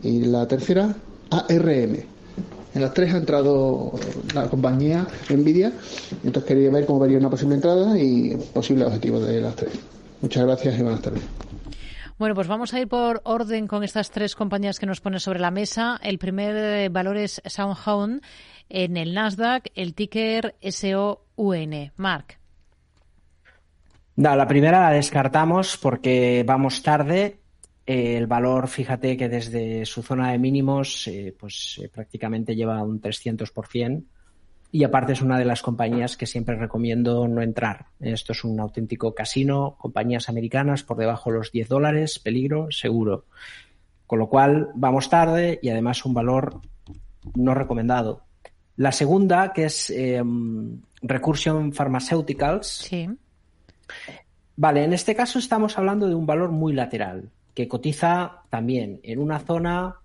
y 0.02 0.20
la 0.24 0.46
tercera 0.46 0.94
ARM. 1.30 1.96
En 2.74 2.82
las 2.82 2.92
tres 2.92 3.14
ha 3.14 3.18
entrado 3.18 3.92
la 4.34 4.48
compañía 4.48 5.06
Nvidia, 5.30 5.72
entonces 6.24 6.44
quería 6.44 6.70
ver 6.70 6.86
cómo 6.86 6.98
vería 6.98 7.18
una 7.18 7.30
posible 7.30 7.54
entrada 7.54 7.96
y 7.96 8.36
posible 8.52 8.84
objetivo 8.84 9.20
de 9.20 9.40
las 9.40 9.54
tres. 9.54 9.72
Muchas 10.20 10.44
gracias 10.44 10.78
y 10.78 10.82
buenas 10.82 11.00
tardes. 11.00 11.22
Bueno, 12.18 12.34
pues 12.34 12.46
vamos 12.46 12.72
a 12.72 12.80
ir 12.80 12.88
por 12.88 13.20
orden 13.24 13.66
con 13.66 13.82
estas 13.82 14.10
tres 14.10 14.34
compañías 14.34 14.78
que 14.78 14.86
nos 14.86 15.00
pone 15.00 15.18
sobre 15.18 15.40
la 15.40 15.50
mesa. 15.50 16.00
El 16.02 16.18
primer 16.18 16.56
eh, 16.56 16.88
valor 16.88 17.16
es 17.16 17.42
SoundHound 17.44 18.22
en 18.68 18.96
el 18.96 19.14
Nasdaq, 19.14 19.70
el 19.74 19.94
ticker 19.94 20.56
SOUN. 20.62 21.92
Mark. 21.96 22.38
No, 24.16 24.36
la 24.36 24.46
primera 24.46 24.80
la 24.80 24.90
descartamos 24.90 25.76
porque 25.76 26.44
vamos 26.46 26.82
tarde. 26.82 27.40
Eh, 27.86 28.16
el 28.16 28.26
valor, 28.26 28.68
fíjate 28.68 29.16
que 29.16 29.28
desde 29.28 29.84
su 29.84 30.02
zona 30.02 30.30
de 30.30 30.38
mínimos, 30.38 31.06
eh, 31.08 31.34
pues 31.38 31.80
eh, 31.82 31.88
prácticamente 31.88 32.54
lleva 32.54 32.82
un 32.82 33.00
300%. 33.00 34.04
Y 34.70 34.82
aparte 34.82 35.12
es 35.12 35.22
una 35.22 35.38
de 35.38 35.44
las 35.44 35.62
compañías 35.62 36.16
que 36.16 36.26
siempre 36.26 36.56
recomiendo 36.56 37.28
no 37.28 37.42
entrar. 37.42 37.86
Esto 38.00 38.32
es 38.32 38.42
un 38.42 38.58
auténtico 38.58 39.14
casino, 39.14 39.76
compañías 39.78 40.28
americanas 40.28 40.82
por 40.82 40.96
debajo 40.96 41.30
de 41.30 41.38
los 41.38 41.52
10 41.52 41.68
dólares, 41.68 42.18
peligro, 42.18 42.68
seguro. 42.70 43.26
Con 44.06 44.18
lo 44.18 44.28
cual 44.28 44.70
vamos 44.74 45.08
tarde 45.08 45.60
y 45.62 45.68
además 45.68 46.04
un 46.04 46.14
valor 46.14 46.60
no 47.36 47.54
recomendado. 47.54 48.23
La 48.76 48.92
segunda, 48.92 49.52
que 49.52 49.66
es 49.66 49.90
em, 49.90 50.80
Recursion 51.02 51.72
Pharmaceuticals. 51.72 52.80
Vale, 54.56 54.84
en 54.84 54.92
este 54.92 55.14
caso 55.14 55.38
estamos 55.38 55.78
hablando 55.78 56.08
de 56.08 56.14
un 56.14 56.26
valor 56.26 56.50
muy 56.50 56.72
lateral, 56.72 57.30
que 57.54 57.68
cotiza 57.68 58.42
también 58.50 59.00
en 59.02 59.18
una 59.18 59.38
zona 59.40 59.96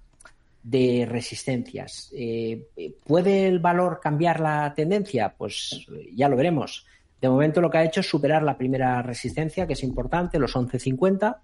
de 0.64 1.08
resistencias. 1.10 2.12
Eh, 2.16 2.68
¿Puede 3.06 3.48
el 3.48 3.60
valor 3.60 4.00
cambiar 4.02 4.40
la 4.40 4.74
tendencia? 4.76 5.34
Pues 5.38 5.88
ya 6.14 6.30
lo 6.30 6.36
veremos. 6.36 6.86
De 7.22 7.30
momento 7.30 7.62
lo 7.62 7.70
que 7.70 7.80
ha 7.80 7.84
hecho 7.84 8.02
es 8.02 8.10
superar 8.10 8.44
la 8.44 8.58
primera 8.58 9.02
resistencia, 9.02 9.68
que 9.68 9.74
es 9.74 9.84
importante, 9.84 10.40
los 10.40 10.56
11.50. 10.56 11.38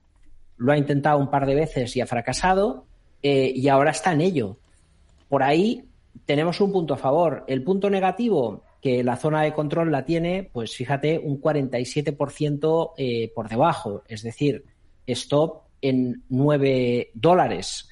Lo 0.57 0.71
ha 0.71 0.77
intentado 0.77 1.17
un 1.17 1.29
par 1.29 1.45
de 1.45 1.55
veces 1.55 1.95
y 1.95 2.01
ha 2.01 2.07
fracasado. 2.07 2.85
Eh, 3.21 3.51
y 3.55 3.67
ahora 3.67 3.91
está 3.91 4.13
en 4.13 4.21
ello. 4.21 4.57
Por 5.27 5.43
ahí 5.43 5.83
tenemos 6.25 6.61
un 6.61 6.71
punto 6.71 6.93
a 6.93 6.97
favor. 6.97 7.43
El 7.47 7.63
punto 7.63 7.89
negativo, 7.89 8.63
que 8.81 9.03
la 9.03 9.17
zona 9.17 9.41
de 9.41 9.53
control 9.53 9.91
la 9.91 10.05
tiene, 10.05 10.49
pues 10.51 10.75
fíjate, 10.75 11.19
un 11.19 11.41
47% 11.41 12.91
eh, 12.97 13.31
por 13.33 13.49
debajo, 13.49 14.03
es 14.07 14.23
decir, 14.23 14.63
stop 15.05 15.63
en 15.81 16.23
9 16.29 17.11
dólares. 17.13 17.89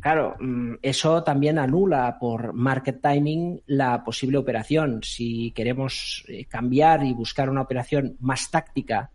Claro, 0.00 0.36
mm, 0.40 0.76
eso 0.82 1.22
también 1.22 1.58
anula 1.58 2.18
por 2.18 2.54
market 2.54 3.00
timing 3.02 3.62
la 3.66 4.02
posible 4.02 4.38
operación. 4.38 5.00
Si 5.02 5.52
queremos 5.52 6.24
eh, 6.28 6.46
cambiar 6.46 7.04
y 7.04 7.12
buscar 7.12 7.50
una 7.50 7.62
operación 7.62 8.16
más 8.20 8.50
táctica, 8.50 9.10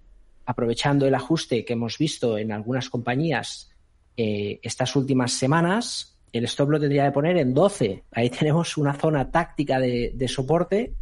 aprovechando 0.45 1.07
el 1.07 1.15
ajuste 1.15 1.65
que 1.65 1.73
hemos 1.73 1.97
visto 1.97 2.37
en 2.37 2.51
algunas 2.51 2.89
compañías 2.89 3.71
eh, 4.15 4.59
estas 4.61 4.95
últimas 4.95 5.33
semanas, 5.33 6.14
el 6.31 6.45
stop 6.45 6.69
lo 6.69 6.79
tendría 6.79 7.05
que 7.05 7.11
poner 7.11 7.37
en 7.37 7.53
12. 7.53 8.03
Ahí 8.11 8.29
tenemos 8.29 8.77
una 8.77 8.93
zona 8.93 9.31
táctica 9.31 9.79
de, 9.79 10.27
soporte 10.27 10.93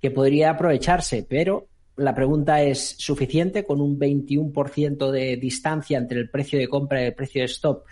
que 0.00 0.10
podría 0.10 0.50
aprovecharse, 0.50 1.26
pero 1.28 1.68
la 1.96 2.14
pregunta 2.14 2.60
es, 2.60 2.96
¿suficiente 2.98 3.64
con 3.64 3.80
un 3.80 3.98
21% 3.98 5.10
de 5.10 5.36
distancia 5.36 5.96
entre 5.96 6.18
el 6.18 6.28
precio 6.28 6.58
de 6.58 6.68
compra 6.68 7.02
y 7.02 7.06
el 7.06 7.14
precio 7.14 7.42
de 7.42 7.46
stop? 7.46 7.84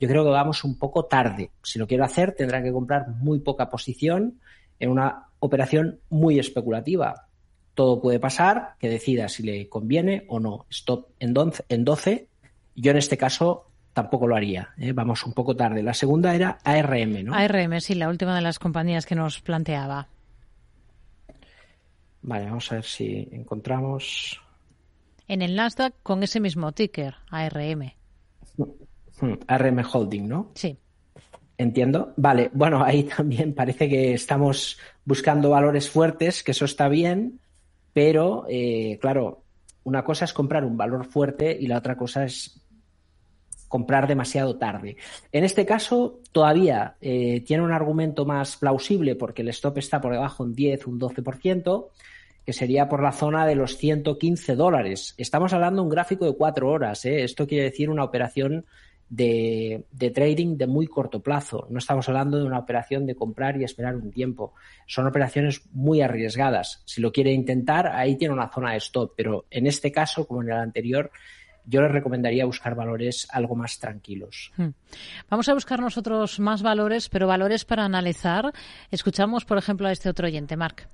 Yo 0.00 0.08
creo 0.08 0.24
que 0.24 0.30
vamos 0.30 0.64
un 0.64 0.78
poco 0.78 1.04
tarde. 1.04 1.50
Si 1.62 1.78
lo 1.78 1.86
quiero 1.86 2.04
hacer, 2.04 2.32
tendrá 2.32 2.62
que 2.62 2.72
comprar 2.72 3.08
muy 3.08 3.40
poca 3.40 3.68
posición 3.68 4.40
en 4.78 4.90
una 4.90 5.26
operación 5.40 6.00
muy 6.08 6.38
especulativa. 6.38 7.28
Todo 7.74 8.00
puede 8.00 8.18
pasar, 8.18 8.76
que 8.78 8.88
decida 8.88 9.28
si 9.28 9.42
le 9.42 9.68
conviene 9.68 10.24
o 10.28 10.40
no. 10.40 10.66
Stop 10.70 11.10
en 11.18 11.34
12. 11.34 12.28
Yo 12.74 12.90
en 12.90 12.96
este 12.96 13.18
caso 13.18 13.69
tampoco 13.92 14.26
lo 14.26 14.36
haría. 14.36 14.70
¿eh? 14.78 14.92
Vamos 14.92 15.24
un 15.24 15.32
poco 15.32 15.56
tarde. 15.56 15.82
La 15.82 15.94
segunda 15.94 16.34
era 16.34 16.58
ARM, 16.64 17.24
¿no? 17.24 17.34
ARM, 17.34 17.80
sí, 17.80 17.94
la 17.94 18.08
última 18.08 18.34
de 18.34 18.42
las 18.42 18.58
compañías 18.58 19.06
que 19.06 19.14
nos 19.14 19.40
planteaba. 19.40 20.08
Vale, 22.22 22.46
vamos 22.46 22.70
a 22.70 22.76
ver 22.76 22.84
si 22.84 23.28
encontramos. 23.32 24.40
En 25.26 25.42
el 25.42 25.56
Nasdaq 25.56 25.94
con 26.02 26.22
ese 26.22 26.40
mismo 26.40 26.72
ticker, 26.72 27.14
ARM. 27.30 27.92
ARM 29.46 29.84
Holding, 29.92 30.28
¿no? 30.28 30.50
Sí. 30.54 30.76
Entiendo. 31.56 32.14
Vale, 32.16 32.50
bueno, 32.52 32.82
ahí 32.82 33.04
también 33.04 33.54
parece 33.54 33.88
que 33.88 34.14
estamos 34.14 34.78
buscando 35.04 35.50
valores 35.50 35.90
fuertes, 35.90 36.42
que 36.42 36.52
eso 36.52 36.64
está 36.64 36.88
bien, 36.88 37.40
pero 37.92 38.46
eh, 38.48 38.98
claro, 39.00 39.42
una 39.84 40.04
cosa 40.04 40.24
es 40.24 40.32
comprar 40.32 40.64
un 40.64 40.76
valor 40.76 41.04
fuerte 41.06 41.56
y 41.58 41.66
la 41.66 41.78
otra 41.78 41.96
cosa 41.96 42.24
es 42.24 42.59
comprar 43.70 44.08
demasiado 44.08 44.56
tarde. 44.56 44.96
En 45.30 45.44
este 45.44 45.64
caso, 45.64 46.18
todavía 46.32 46.96
eh, 47.00 47.40
tiene 47.46 47.62
un 47.62 47.70
argumento 47.70 48.26
más 48.26 48.56
plausible 48.56 49.14
porque 49.14 49.42
el 49.42 49.48
stop 49.50 49.78
está 49.78 50.00
por 50.00 50.12
debajo 50.12 50.42
un 50.42 50.56
10, 50.56 50.88
un 50.88 50.98
12%, 50.98 51.86
que 52.44 52.52
sería 52.52 52.88
por 52.88 53.00
la 53.00 53.12
zona 53.12 53.46
de 53.46 53.54
los 53.54 53.76
115 53.76 54.56
dólares. 54.56 55.14
Estamos 55.18 55.52
hablando 55.52 55.82
de 55.82 55.84
un 55.84 55.88
gráfico 55.88 56.24
de 56.24 56.34
cuatro 56.34 56.68
horas. 56.68 57.04
¿eh? 57.04 57.22
Esto 57.22 57.46
quiere 57.46 57.62
decir 57.62 57.90
una 57.90 58.02
operación 58.02 58.66
de, 59.08 59.84
de, 59.92 60.10
trading 60.10 60.56
de 60.56 60.66
muy 60.66 60.88
corto 60.88 61.20
plazo. 61.22 61.68
No 61.70 61.78
estamos 61.78 62.08
hablando 62.08 62.38
de 62.38 62.46
una 62.46 62.58
operación 62.58 63.06
de 63.06 63.14
comprar 63.14 63.56
y 63.56 63.62
esperar 63.62 63.94
un 63.94 64.10
tiempo. 64.10 64.52
Son 64.88 65.06
operaciones 65.06 65.62
muy 65.72 66.00
arriesgadas. 66.00 66.82
Si 66.86 67.00
lo 67.00 67.12
quiere 67.12 67.32
intentar, 67.32 67.86
ahí 67.86 68.16
tiene 68.16 68.34
una 68.34 68.50
zona 68.50 68.72
de 68.72 68.78
stop, 68.78 69.12
pero 69.16 69.44
en 69.48 69.68
este 69.68 69.92
caso, 69.92 70.26
como 70.26 70.42
en 70.42 70.48
el 70.48 70.58
anterior, 70.58 71.12
yo 71.64 71.82
les 71.82 71.92
recomendaría 71.92 72.44
buscar 72.44 72.74
valores 72.74 73.26
algo 73.30 73.54
más 73.56 73.78
tranquilos. 73.78 74.52
Hmm. 74.56 74.70
Vamos 75.28 75.48
a 75.48 75.54
buscar 75.54 75.80
nosotros 75.80 76.40
más 76.40 76.62
valores, 76.62 77.08
pero 77.08 77.26
valores 77.26 77.64
para 77.64 77.84
analizar. 77.84 78.52
Escuchamos, 78.90 79.44
por 79.44 79.58
ejemplo, 79.58 79.88
a 79.88 79.92
este 79.92 80.08
otro 80.08 80.26
oyente, 80.26 80.56
Marc. 80.56 80.88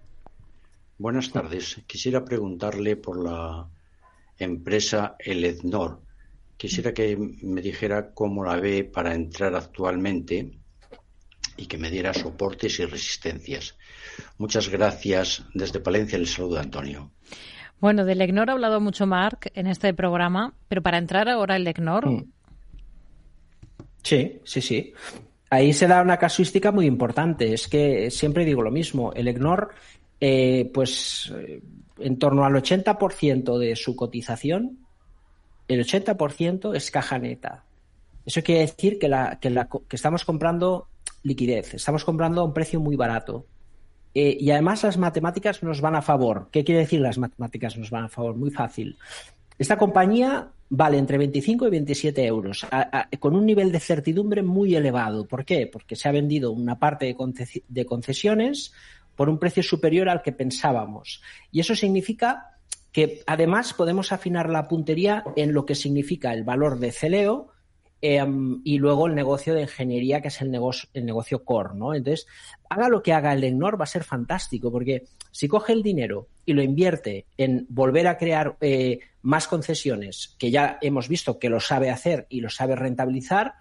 Buenas 0.98 1.30
tardes. 1.30 1.82
Quisiera 1.86 2.24
preguntarle 2.24 2.96
por 2.96 3.22
la 3.22 3.68
empresa 4.38 5.16
Elednor. 5.18 6.02
Quisiera 6.56 6.94
que 6.94 7.16
me 7.16 7.60
dijera 7.60 8.12
cómo 8.14 8.44
la 8.44 8.56
ve 8.56 8.84
para 8.84 9.14
entrar 9.14 9.54
actualmente 9.54 10.58
y 11.56 11.66
que 11.66 11.78
me 11.78 11.90
diera 11.90 12.14
soportes 12.14 12.78
y 12.80 12.86
resistencias. 12.86 13.76
Muchas 14.38 14.68
gracias. 14.68 15.44
Desde 15.54 15.80
Palencia 15.80 16.16
el 16.16 16.26
saludo 16.26 16.58
Antonio. 16.58 17.12
Bueno, 17.80 18.04
del 18.04 18.20
EGNOR 18.20 18.50
ha 18.50 18.52
hablado 18.54 18.80
mucho 18.80 19.06
Marc 19.06 19.50
en 19.54 19.66
este 19.66 19.92
programa, 19.92 20.54
pero 20.68 20.82
para 20.82 20.98
entrar 20.98 21.28
ahora 21.28 21.56
el 21.56 21.66
EGNOR. 21.66 22.08
Mm. 22.08 22.32
Sí, 24.02 24.40
sí, 24.44 24.60
sí. 24.60 24.92
Ahí 25.50 25.72
se 25.72 25.86
da 25.86 26.02
una 26.02 26.16
casuística 26.16 26.72
muy 26.72 26.86
importante. 26.86 27.52
Es 27.52 27.68
que 27.68 28.10
siempre 28.10 28.44
digo 28.44 28.62
lo 28.62 28.70
mismo. 28.70 29.12
El 29.12 29.28
EGNOR, 29.28 29.70
eh, 30.20 30.70
pues 30.72 31.32
eh, 31.36 31.60
en 31.98 32.18
torno 32.18 32.44
al 32.44 32.54
80% 32.54 33.58
de 33.58 33.76
su 33.76 33.94
cotización, 33.94 34.78
el 35.68 35.84
80% 35.84 36.74
es 36.74 36.90
caja 36.90 37.18
neta. 37.18 37.64
Eso 38.24 38.42
quiere 38.42 38.62
decir 38.62 38.98
que, 38.98 39.08
la, 39.08 39.38
que, 39.40 39.50
la, 39.50 39.68
que 39.68 39.96
estamos 39.96 40.24
comprando 40.24 40.88
liquidez, 41.22 41.74
estamos 41.74 42.04
comprando 42.04 42.40
a 42.40 42.44
un 42.44 42.54
precio 42.54 42.80
muy 42.80 42.96
barato. 42.96 43.46
Eh, 44.18 44.34
y 44.40 44.50
además 44.50 44.82
las 44.82 44.96
matemáticas 44.96 45.62
nos 45.62 45.82
van 45.82 45.94
a 45.94 46.00
favor. 46.00 46.48
¿Qué 46.50 46.64
quiere 46.64 46.80
decir 46.80 47.02
las 47.02 47.18
matemáticas 47.18 47.76
nos 47.76 47.90
van 47.90 48.04
a 48.04 48.08
favor? 48.08 48.34
Muy 48.34 48.50
fácil. 48.50 48.96
Esta 49.58 49.76
compañía 49.76 50.48
vale 50.70 50.96
entre 50.96 51.18
25 51.18 51.66
y 51.66 51.70
27 51.70 52.24
euros, 52.24 52.66
con 53.20 53.36
un 53.36 53.44
nivel 53.44 53.70
de 53.70 53.78
certidumbre 53.78 54.42
muy 54.42 54.74
elevado. 54.74 55.28
¿Por 55.28 55.44
qué? 55.44 55.66
Porque 55.70 55.96
se 55.96 56.08
ha 56.08 56.12
vendido 56.12 56.50
una 56.50 56.78
parte 56.78 57.14
de, 57.68 57.84
concesiones 57.84 58.72
por 59.16 59.28
un 59.28 59.38
precio 59.38 59.62
superior 59.62 60.08
al 60.08 60.22
que 60.22 60.32
pensábamos. 60.32 61.20
Y 61.52 61.60
eso 61.60 61.76
significa 61.76 62.56
que 62.92 63.22
además 63.26 63.74
podemos 63.74 64.12
afinar 64.12 64.48
la 64.48 64.66
puntería 64.66 65.24
en 65.36 65.52
lo 65.52 65.66
que 65.66 65.74
significa 65.74 66.32
el 66.32 66.42
valor 66.42 66.78
de 66.78 66.90
Celeo, 66.90 67.48
Em, 68.02 68.60
y 68.62 68.76
luego 68.78 69.06
el 69.06 69.14
negocio 69.14 69.54
de 69.54 69.62
ingeniería, 69.62 70.20
que 70.20 70.28
es 70.28 70.42
el 70.42 70.50
negocio, 70.50 70.88
el 70.92 71.06
negocio 71.06 71.44
core, 71.44 71.74
¿no? 71.74 71.94
Entonces, 71.94 72.26
haga 72.68 72.88
lo 72.88 73.02
que 73.02 73.14
haga 73.14 73.32
el 73.32 73.42
EGNOR, 73.42 73.80
va 73.80 73.84
a 73.84 73.88
ser 73.88 74.04
fantástico, 74.04 74.70
porque 74.70 75.04
si 75.30 75.48
coge 75.48 75.72
el 75.72 75.82
dinero 75.82 76.28
y 76.44 76.52
lo 76.52 76.62
invierte 76.62 77.24
en 77.38 77.66
volver 77.70 78.06
a 78.06 78.18
crear 78.18 78.56
eh, 78.60 79.00
más 79.22 79.48
concesiones, 79.48 80.36
que 80.38 80.50
ya 80.50 80.78
hemos 80.82 81.08
visto 81.08 81.38
que 81.38 81.48
lo 81.48 81.58
sabe 81.58 81.90
hacer 81.90 82.26
y 82.28 82.40
lo 82.40 82.50
sabe 82.50 82.76
rentabilizar, 82.76 83.54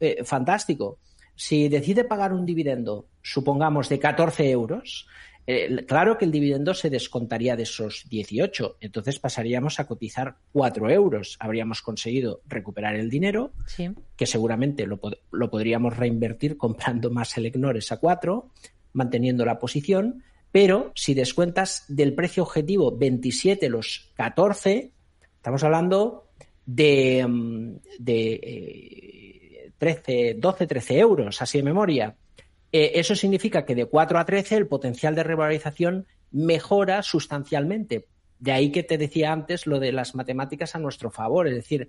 eh, 0.00 0.24
fantástico. 0.24 0.98
Si 1.36 1.68
decide 1.68 2.04
pagar 2.04 2.32
un 2.32 2.44
dividendo, 2.44 3.06
supongamos, 3.22 3.88
de 3.88 4.00
14 4.00 4.50
euros, 4.50 5.06
eh, 5.46 5.84
claro 5.86 6.18
que 6.18 6.24
el 6.24 6.32
dividendo 6.32 6.74
se 6.74 6.90
descontaría 6.90 7.54
de 7.54 7.62
esos 7.62 8.04
18, 8.08 8.78
entonces 8.80 9.20
pasaríamos 9.20 9.78
a 9.78 9.86
cotizar 9.86 10.38
4 10.52 10.90
euros. 10.90 11.36
Habríamos 11.38 11.82
conseguido 11.82 12.40
recuperar 12.46 12.96
el 12.96 13.08
dinero, 13.08 13.52
que 14.16 14.26
seguramente 14.26 14.86
lo, 14.86 14.98
podríamos 15.50 15.96
reinvertir 15.96 16.56
comprando 16.58 17.10
más 17.10 17.36
Elecnores 17.36 17.92
a 17.92 17.98
4, 17.98 18.50
manteniendo 18.94 19.44
la 19.44 19.58
posición, 19.58 20.24
pero 20.50 20.90
si 20.94 21.14
descuentas 21.14 21.84
del 21.86 22.14
precio 22.14 22.42
objetivo 22.42 22.96
27 22.96 23.68
los 23.68 24.10
14, 24.14 24.90
estamos 25.36 25.62
hablando 25.62 26.28
de, 26.64 27.24
mm, 27.24 27.76
de 27.98 29.72
13, 29.78 30.36
12, 30.38 30.66
13 30.66 30.98
euros, 30.98 31.40
así 31.40 31.58
de 31.58 31.64
memoria. 31.64 32.16
Eh, 32.72 32.92
eso 32.94 33.14
significa 33.14 33.64
que 33.64 33.74
de 33.74 33.86
4 33.86 34.18
a 34.18 34.24
13 34.24 34.56
el 34.56 34.66
potencial 34.66 35.14
de 35.14 35.22
revalorización 35.22 36.06
mejora 36.30 37.02
sustancialmente. 37.02 38.08
De 38.38 38.52
ahí 38.52 38.70
que 38.70 38.82
te 38.82 38.98
decía 38.98 39.32
antes 39.32 39.66
lo 39.66 39.80
de 39.80 39.92
las 39.92 40.14
matemáticas 40.14 40.74
a 40.74 40.78
nuestro 40.78 41.10
favor. 41.10 41.48
Es 41.48 41.54
decir, 41.54 41.88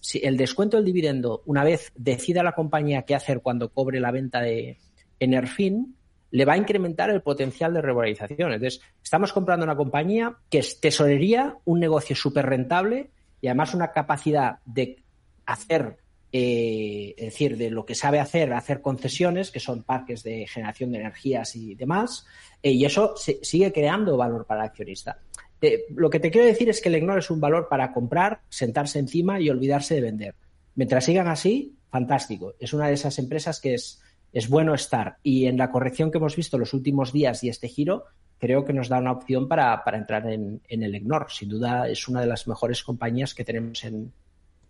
si 0.00 0.20
el 0.24 0.36
descuento 0.36 0.76
del 0.76 0.86
dividendo, 0.86 1.42
una 1.46 1.64
vez 1.64 1.92
decida 1.96 2.42
la 2.42 2.52
compañía 2.52 3.02
qué 3.02 3.14
hacer 3.14 3.40
cuando 3.40 3.72
cobre 3.72 4.00
la 4.00 4.12
venta 4.12 4.40
de 4.40 4.78
Enerfin, 5.18 5.96
le 6.30 6.44
va 6.44 6.52
a 6.52 6.58
incrementar 6.58 7.10
el 7.10 7.22
potencial 7.22 7.72
de 7.74 7.82
revalorización. 7.82 8.52
Entonces, 8.52 8.82
estamos 9.02 9.32
comprando 9.32 9.64
una 9.64 9.76
compañía 9.76 10.36
que 10.50 10.58
es 10.58 10.80
tesorería, 10.80 11.56
un 11.64 11.80
negocio 11.80 12.14
súper 12.14 12.46
rentable 12.46 13.10
y 13.40 13.48
además 13.48 13.74
una 13.74 13.92
capacidad 13.92 14.58
de 14.66 15.02
hacer 15.46 15.96
eh, 16.32 17.14
es 17.16 17.24
decir, 17.26 17.56
de 17.56 17.70
lo 17.70 17.86
que 17.86 17.94
sabe 17.94 18.20
hacer, 18.20 18.52
hacer 18.52 18.82
concesiones, 18.82 19.50
que 19.50 19.60
son 19.60 19.82
parques 19.82 20.22
de 20.22 20.46
generación 20.46 20.92
de 20.92 20.98
energías 20.98 21.56
y 21.56 21.74
demás, 21.74 22.26
eh, 22.62 22.72
y 22.72 22.84
eso 22.84 23.14
sigue 23.16 23.72
creando 23.72 24.16
valor 24.16 24.44
para 24.46 24.62
el 24.62 24.68
accionista. 24.68 25.18
Eh, 25.60 25.84
lo 25.94 26.10
que 26.10 26.20
te 26.20 26.30
quiero 26.30 26.46
decir 26.46 26.68
es 26.68 26.80
que 26.80 26.88
el 26.88 26.96
EGNOR 26.96 27.18
es 27.18 27.30
un 27.30 27.40
valor 27.40 27.68
para 27.68 27.92
comprar, 27.92 28.40
sentarse 28.48 28.98
encima 28.98 29.40
y 29.40 29.50
olvidarse 29.50 29.94
de 29.94 30.00
vender. 30.00 30.34
Mientras 30.74 31.04
sigan 31.04 31.28
así, 31.28 31.76
fantástico. 31.90 32.54
Es 32.60 32.72
una 32.72 32.88
de 32.88 32.94
esas 32.94 33.18
empresas 33.18 33.60
que 33.60 33.74
es, 33.74 34.00
es 34.32 34.48
bueno 34.48 34.74
estar. 34.74 35.16
Y 35.22 35.46
en 35.46 35.56
la 35.56 35.70
corrección 35.70 36.10
que 36.10 36.18
hemos 36.18 36.36
visto 36.36 36.58
los 36.58 36.74
últimos 36.74 37.12
días 37.12 37.42
y 37.42 37.48
este 37.48 37.68
giro, 37.68 38.04
creo 38.38 38.64
que 38.64 38.72
nos 38.72 38.88
da 38.88 38.98
una 38.98 39.12
opción 39.12 39.48
para, 39.48 39.82
entrar 39.94 40.28
en, 40.28 40.60
el 40.68 40.94
EGNOR. 40.94 41.26
Sin 41.30 41.48
duda 41.48 41.88
es 41.88 42.06
una 42.06 42.20
de 42.20 42.26
las 42.26 42.46
mejores 42.46 42.82
compañías 42.82 43.34
que 43.34 43.44
tenemos 43.44 43.82
en, 43.84 44.12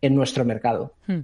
en 0.00 0.14
nuestro 0.14 0.44
mercado. 0.44 0.94
Hmm. 1.06 1.20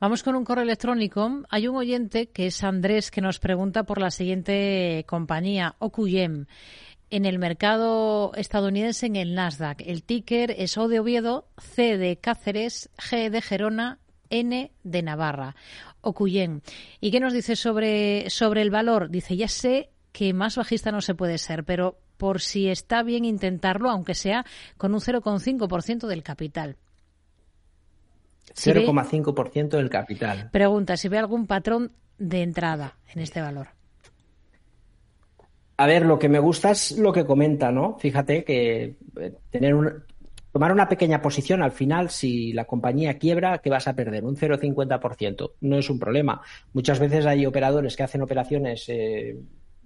Vamos 0.00 0.22
con 0.22 0.36
un 0.36 0.44
correo 0.44 0.64
electrónico. 0.64 1.42
Hay 1.48 1.68
un 1.68 1.76
oyente 1.76 2.28
que 2.28 2.46
es 2.46 2.62
Andrés 2.64 3.10
que 3.10 3.20
nos 3.20 3.38
pregunta 3.38 3.84
por 3.84 4.00
la 4.00 4.10
siguiente 4.10 5.04
compañía, 5.06 5.74
Okuyem. 5.78 6.46
En 7.08 7.24
el 7.24 7.38
mercado 7.38 8.32
estadounidense, 8.34 9.06
en 9.06 9.16
el 9.16 9.34
Nasdaq, 9.34 9.80
el 9.86 10.02
ticker 10.02 10.50
es 10.50 10.76
O 10.76 10.88
de 10.88 10.98
Oviedo, 10.98 11.48
C 11.56 11.98
de 11.98 12.16
Cáceres, 12.16 12.90
G 12.98 13.30
de 13.30 13.40
Gerona, 13.40 14.00
N 14.28 14.72
de 14.82 15.02
Navarra. 15.02 15.54
Okuyem. 16.00 16.62
¿Y 17.00 17.10
qué 17.10 17.20
nos 17.20 17.32
dice 17.32 17.54
sobre, 17.54 18.28
sobre 18.30 18.62
el 18.62 18.70
valor? 18.70 19.08
Dice, 19.10 19.36
ya 19.36 19.48
sé 19.48 19.90
que 20.12 20.32
más 20.32 20.56
bajista 20.56 20.90
no 20.90 21.00
se 21.00 21.14
puede 21.14 21.38
ser, 21.38 21.64
pero 21.64 21.98
por 22.16 22.40
si 22.40 22.68
está 22.68 23.02
bien 23.02 23.24
intentarlo, 23.24 23.90
aunque 23.90 24.14
sea 24.14 24.44
con 24.76 24.94
un 24.94 25.00
0,5% 25.00 26.06
del 26.06 26.22
capital. 26.22 26.76
0,5% 28.54 29.68
del 29.70 29.90
capital. 29.90 30.50
Pregunta, 30.52 30.96
si 30.96 31.08
ve 31.08 31.18
algún 31.18 31.46
patrón 31.46 31.92
de 32.18 32.42
entrada 32.42 32.96
en 33.14 33.22
este 33.22 33.40
valor. 33.40 33.68
A 35.78 35.86
ver, 35.86 36.06
lo 36.06 36.18
que 36.18 36.28
me 36.28 36.38
gusta 36.38 36.70
es 36.70 36.92
lo 36.92 37.12
que 37.12 37.26
comenta, 37.26 37.70
¿no? 37.70 37.98
Fíjate 37.98 38.44
que 38.44 38.96
eh, 39.20 39.34
tener 39.50 39.74
un, 39.74 40.04
tomar 40.56 40.72
una 40.72 40.88
pequeña 40.88 41.20
posición 41.20 41.62
al 41.62 41.72
final, 41.72 42.08
si 42.08 42.54
la 42.54 42.64
compañía 42.64 43.18
quiebra, 43.18 43.58
¿qué 43.58 43.68
vas 43.68 43.88
a 43.88 43.94
perder? 43.94 44.24
Un 44.24 44.36
0,50%. 44.36 45.52
No 45.60 45.78
es 45.78 45.90
un 45.90 45.98
problema. 45.98 46.40
Muchas 46.72 46.98
veces 46.98 47.26
hay 47.26 47.44
operadores 47.44 47.94
que 47.94 48.04
hacen 48.04 48.22
operaciones 48.22 48.86
eh, 48.88 49.36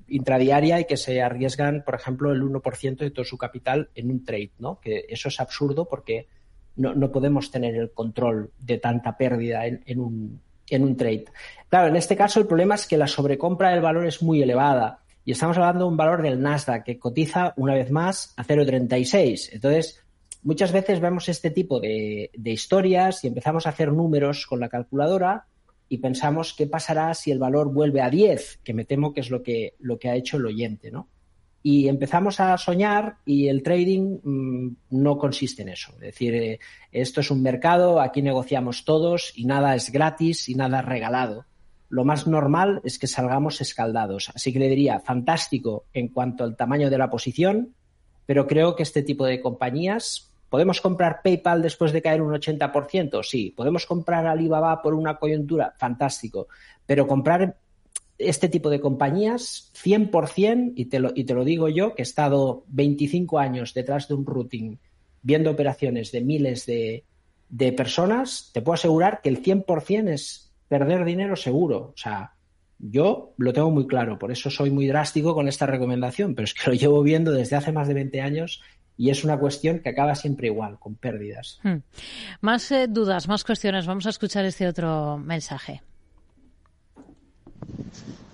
intradiaria 0.07 0.79
y 0.79 0.85
que 0.85 0.97
se 0.97 1.23
arriesgan, 1.23 1.83
por 1.85 1.97
ejemplo, 1.97 2.31
el 2.31 2.43
1% 2.43 2.99
de 2.99 3.11
todo 3.11 3.25
su 3.25 3.37
capital 3.37 3.90
en 3.97 4.12
un 4.12 4.25
trade, 4.25 4.52
¿no? 4.61 4.79
Que 4.79 5.07
eso 5.09 5.26
es 5.29 5.40
absurdo 5.40 5.88
porque 5.88 6.29
no, 6.76 6.94
no 6.94 7.10
podemos 7.10 7.50
tener 7.50 7.74
el 7.74 7.90
control 7.90 8.50
de 8.58 8.78
tanta 8.78 9.16
pérdida 9.16 9.66
en, 9.66 10.00
un, 10.00 10.40
en 10.68 10.82
un 10.82 10.96
trade. 10.96 11.26
Claro, 11.68 11.88
en 11.88 11.96
este 11.96 12.16
caso 12.16 12.40
el 12.40 12.46
problema 12.46 12.74
es 12.74 12.86
que 12.86 12.96
la 12.96 13.06
sobrecompra 13.06 13.70
del 13.70 13.80
valor 13.80 14.06
es 14.06 14.22
muy 14.22 14.42
elevada 14.42 15.00
y 15.24 15.32
estamos 15.32 15.56
hablando 15.58 15.84
de 15.84 15.90
un 15.90 15.96
valor 15.96 16.22
del 16.22 16.40
Nasdaq 16.40 16.84
que 16.84 16.98
cotiza 16.98 17.54
una 17.56 17.74
vez 17.74 17.90
más 17.90 18.32
a 18.36 18.44
0,36. 18.44 19.50
Entonces, 19.52 20.02
muchas 20.42 20.72
veces 20.72 21.00
vemos 21.00 21.28
este 21.28 21.50
tipo 21.50 21.80
de, 21.80 22.30
de 22.34 22.50
historias 22.50 23.22
y 23.24 23.28
empezamos 23.28 23.66
a 23.66 23.70
hacer 23.70 23.92
números 23.92 24.46
con 24.46 24.60
la 24.60 24.68
calculadora 24.68 25.46
y 25.88 25.98
pensamos 25.98 26.54
qué 26.54 26.66
pasará 26.66 27.12
si 27.14 27.32
el 27.32 27.40
valor 27.40 27.72
vuelve 27.72 28.00
a 28.00 28.08
10, 28.08 28.60
que 28.62 28.72
me 28.72 28.84
temo 28.84 29.12
que 29.12 29.20
es 29.20 29.30
lo 29.30 29.42
que, 29.42 29.74
lo 29.80 29.98
que 29.98 30.08
ha 30.08 30.14
hecho 30.14 30.36
el 30.36 30.46
oyente, 30.46 30.90
¿no? 30.90 31.08
Y 31.62 31.88
empezamos 31.88 32.40
a 32.40 32.57
soñar 32.57 33.17
y 33.26 33.49
el 33.49 33.62
trading 33.62 34.19
mm, 34.23 34.76
no 34.90 35.19
consiste 35.19 35.62
en 35.62 35.71
eso. 35.71 35.93
Es 35.95 36.00
decir, 36.00 36.35
eh, 36.35 36.59
esto 36.90 37.21
es 37.21 37.31
un 37.31 37.43
mercado, 37.43 38.00
aquí 38.00 38.23
negociamos 38.23 38.85
todos 38.85 39.33
y 39.35 39.45
nada 39.45 39.75
es 39.75 39.90
gratis 39.93 40.49
y 40.49 40.55
nada 40.55 40.81
es 40.81 40.87
regalado. 40.87 41.45
Lo 41.88 42.05
más 42.05 42.26
normal 42.26 42.81
es 42.85 42.99
que 42.99 43.07
salgamos 43.07 43.61
escaldados. 43.61 44.31
Así 44.35 44.52
que 44.52 44.59
le 44.59 44.69
diría, 44.69 45.00
fantástico 45.00 45.85
en 45.93 46.09
cuanto 46.09 46.45
al 46.45 46.57
tamaño 46.57 46.88
de 46.88 46.99
la 46.99 47.11
posición, 47.11 47.75
pero 48.26 48.47
creo 48.47 48.76
que 48.76 48.85
este 48.85 49.02
tipo 49.02 49.26
de 49.26 49.40
compañías 49.40 50.31
¿Podemos 50.50 50.81
comprar 50.81 51.23
PayPal 51.23 51.62
después 51.62 51.93
de 51.93 52.02
caer 52.02 52.21
un 52.21 52.35
80%? 52.35 53.23
Sí. 53.23 53.55
¿Podemos 53.57 53.87
comprar 53.87 54.26
Alibaba 54.26 54.83
por 54.83 54.95
una 54.95 55.17
coyuntura? 55.17 55.73
Fantástico. 55.79 56.49
Pero 56.85 57.07
comprar 57.07 57.57
este 58.20 58.48
tipo 58.48 58.70
de 58.70 58.80
compañías, 58.80 59.72
100%, 59.82 60.72
y 60.76 60.86
te 60.86 61.00
lo, 61.00 61.12
y 61.14 61.24
te 61.24 61.34
lo 61.34 61.44
digo 61.44 61.68
yo, 61.68 61.94
que 61.94 62.02
he 62.02 62.04
estado 62.04 62.64
25 62.68 63.38
años 63.38 63.74
detrás 63.74 64.09
de 64.09 64.14
un 64.14 64.26
routing 64.26 64.78
viendo 65.22 65.50
operaciones 65.50 66.12
de 66.12 66.20
miles 66.20 66.66
de, 66.66 67.04
de 67.48 67.72
personas, 67.72 68.50
te 68.52 68.62
puedo 68.62 68.74
asegurar 68.74 69.20
que 69.22 69.28
el 69.28 69.42
100% 69.42 70.09
es 70.09 70.52
perder 70.68 71.04
dinero 71.04 71.37
seguro. 71.37 71.92
O 71.94 71.96
sea, 71.96 72.35
yo 72.78 73.35
lo 73.37 73.52
tengo 73.52 73.70
muy 73.70 73.87
claro, 73.87 74.18
por 74.18 74.33
eso 74.33 74.50
soy 74.50 74.70
muy 74.70 74.87
drástico 74.87 75.35
con 75.35 75.48
esta 75.48 75.66
recomendación, 75.66 76.35
pero 76.35 76.44
es 76.44 76.54
que 76.54 76.70
lo 76.70 76.74
llevo 76.74 77.02
viendo 77.02 77.33
desde 77.33 77.56
hace 77.56 77.72
más 77.72 77.88
de 77.88 77.94
20 77.94 78.20
años 78.20 78.62
y 78.96 79.11
es 79.11 79.24
una 79.24 79.38
cuestión 79.38 79.80
que 79.80 79.88
acaba 79.88 80.14
siempre 80.14 80.48
igual, 80.48 80.78
con 80.78 80.94
pérdidas. 80.94 81.59
Hmm. 81.62 81.78
Más 82.40 82.70
eh, 82.70 82.87
dudas, 82.88 83.28
más 83.28 83.44
cuestiones. 83.44 83.87
Vamos 83.87 84.06
a 84.06 84.11
escuchar 84.11 84.44
este 84.44 84.66
otro 84.66 85.18
mensaje. 85.18 85.83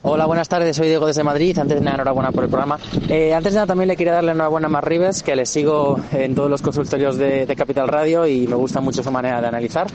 Hola, 0.09 0.25
buenas 0.27 0.49
tardes. 0.49 0.77
Soy 0.77 0.87
Diego 0.87 1.05
desde 1.05 1.25
Madrid. 1.25 1.59
Antes 1.59 1.81
de 1.81 1.85
nada, 1.85 1.97
enhorabuena 1.97 2.31
por 2.31 2.45
el 2.45 2.49
programa. 2.49 2.79
Eh, 3.09 3.35
antes 3.35 3.53
de 3.53 3.57
nada, 3.57 3.67
también 3.67 3.89
le 3.89 3.97
quería 3.97 4.13
darle 4.13 4.31
enhorabuena 4.31 4.69
a 4.69 4.71
Mar 4.71 4.89
Rives, 4.89 5.25
que 5.25 5.35
le 5.35 5.45
sigo 5.47 5.99
en 6.13 6.33
todos 6.33 6.49
los 6.49 6.63
consultorios 6.63 7.17
de, 7.17 7.53
Capital 7.57 7.89
Radio 7.89 8.25
y 8.25 8.47
me 8.47 8.55
gusta 8.55 8.81
mucho 8.81 9.03
su 9.03 9.11
manera 9.11 9.41
de 9.41 9.49
analizar. 9.49 9.89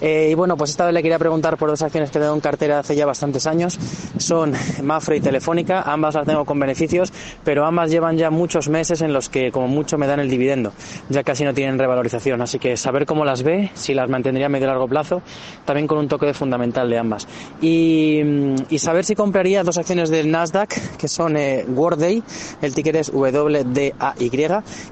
Eh, 0.00 0.30
y 0.30 0.34
bueno, 0.34 0.56
pues 0.56 0.70
esta 0.70 0.86
vez 0.86 0.94
le 0.94 1.02
quería 1.02 1.18
preguntar 1.18 1.58
por 1.58 1.68
dos 1.68 1.82
acciones 1.82 2.10
que 2.10 2.18
tengo 2.18 2.32
en 2.32 2.40
cartera 2.40 2.78
hace 2.78 2.96
ya 2.96 3.04
bastantes 3.04 3.46
años. 3.46 3.78
Son 4.16 4.54
Mafre 4.82 5.18
y 5.18 5.20
Telefónica. 5.20 5.82
Ambas 5.82 6.14
las 6.14 6.26
tengo 6.26 6.46
con 6.46 6.58
beneficios, 6.58 7.12
pero 7.44 7.66
ambas 7.66 7.90
llevan 7.90 8.16
ya 8.16 8.30
muchos 8.30 8.70
meses 8.70 9.02
en 9.02 9.12
los 9.12 9.28
que 9.28 9.52
como 9.52 9.68
mucho 9.68 9.98
me 9.98 10.06
dan 10.06 10.20
el 10.20 10.30
dividendo. 10.30 10.72
Ya 11.10 11.22
casi 11.22 11.44
no 11.44 11.52
tienen 11.52 11.78
revalorización. 11.78 12.40
Así 12.40 12.58
que 12.58 12.78
saber 12.78 13.04
cómo 13.04 13.26
las 13.26 13.42
ve, 13.42 13.70
si 13.74 13.92
las 13.92 14.08
mantendría 14.08 14.46
a 14.46 14.48
medio 14.48 14.64
y 14.64 14.68
largo 14.68 14.88
plazo, 14.88 15.20
también 15.66 15.86
con 15.86 15.98
un 15.98 16.08
toque 16.08 16.24
de 16.24 16.32
fundamental 16.32 16.88
de 16.88 16.96
ambas. 16.96 17.28
Y, 17.60 18.22
y 18.70 18.78
saber 18.78 19.04
si 19.04 19.14
compraría 19.14 19.49
dos 19.58 19.78
acciones 19.78 20.10
del 20.10 20.30
Nasdaq, 20.30 20.96
que 20.96 21.08
son 21.08 21.36
eh, 21.36 21.64
Worday, 21.68 22.22
el 22.62 22.74
ticket 22.74 22.96
es 22.96 23.12
WDAY, 23.12 23.90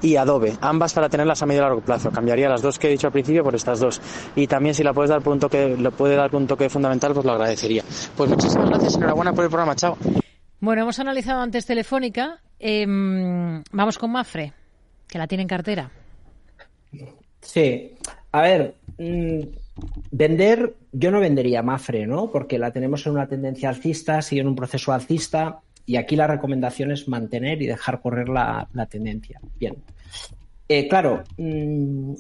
y 0.03 0.17
Adobe. 0.17 0.57
Ambas 0.61 0.93
para 0.93 1.09
tenerlas 1.09 1.43
a 1.43 1.47
medio 1.47 1.61
y 1.61 1.63
largo 1.63 1.81
plazo. 1.81 2.11
Cambiaría 2.11 2.49
las 2.49 2.63
dos 2.63 2.79
que 2.79 2.89
he 2.89 2.91
dicho 2.91 3.07
al 3.07 3.13
principio 3.13 3.43
por 3.45 3.55
estas 3.55 3.81
dos. 3.81 4.01
Y 4.37 4.47
también 4.47 4.75
si 4.75 4.83
la 4.83 4.93
puedes 4.93 5.11
dar 5.11 5.23
punto 5.23 5.49
que 5.49 5.77
lo 5.77 5.91
puede 5.93 6.17
dar 6.17 6.31
punto 6.31 6.57
que 6.57 6.69
fundamental, 6.69 7.15
pues 7.15 7.25
lo 7.25 7.33
agradecería. 7.33 7.85
Pues 8.17 8.29
muchísimas 8.29 8.69
gracias, 8.69 8.97
enhorabuena 8.97 9.33
por 9.33 9.45
el 9.45 9.51
programa, 9.51 9.75
chao. 9.77 9.97
Bueno, 10.61 10.83
hemos 10.83 10.99
analizado 10.99 11.41
antes 11.41 11.67
Telefónica. 11.67 12.41
Em, 12.59 13.63
vamos 13.71 13.97
con 13.99 14.11
Mafre, 14.11 14.53
que 15.07 15.19
la 15.19 15.29
tiene 15.29 15.43
en 15.43 15.49
cartera. 15.49 15.91
Sí. 17.41 17.95
A 18.33 18.43
ver, 18.43 18.75
mm, 18.99 19.41
vender, 20.11 20.75
yo 20.93 21.11
no 21.11 21.21
vendería 21.21 21.63
Mafre, 21.63 22.07
¿no? 22.07 22.31
Porque 22.31 22.59
la 22.59 22.73
tenemos 22.73 23.07
en 23.07 23.13
una 23.13 23.29
tendencia 23.29 23.69
alcista, 23.69 24.23
sigue 24.23 24.41
en 24.41 24.49
un 24.49 24.57
proceso 24.57 24.93
alcista, 24.93 25.61
y 25.87 25.97
aquí 25.97 26.17
la 26.17 26.27
recomendación 26.27 26.91
es 26.91 27.09
mantener 27.09 27.63
y 27.63 27.67
dejar 27.67 28.01
correr 28.01 28.29
la, 28.29 28.69
tendencia. 28.91 29.41
Bien. 29.59 29.77
Eh, 30.69 30.87
claro, 30.87 31.25
mm, 31.39 32.13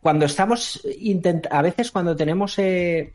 cuando 0.00 0.24
estamos 0.26 0.84
a 1.50 1.62
veces 1.62 1.90
cuando 1.92 2.16
tenemos 2.16 2.58
eh, 2.58 3.12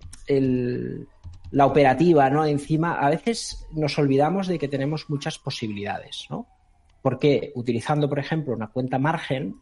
la 1.52 1.66
operativa 1.66 2.30
¿no? 2.30 2.46
encima, 2.46 3.00
a 3.00 3.10
veces 3.10 3.66
nos 3.74 3.98
olvidamos 4.00 4.48
de 4.48 4.58
que 4.58 4.68
tenemos 4.68 5.10
muchas 5.10 5.38
posibilidades, 5.38 6.28
¿no? 6.30 6.48
Porque 7.02 7.52
utilizando, 7.56 8.08
por 8.08 8.20
ejemplo, 8.20 8.54
una 8.54 8.68
cuenta 8.68 8.98
margen, 8.98 9.58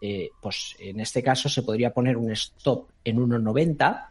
eh, 0.00 0.30
pues 0.40 0.76
en 0.78 1.00
este 1.00 1.22
caso 1.22 1.48
se 1.48 1.62
podría 1.62 1.92
poner 1.92 2.16
un 2.16 2.30
stop 2.30 2.88
en 3.04 3.18
1.90. 3.18 4.06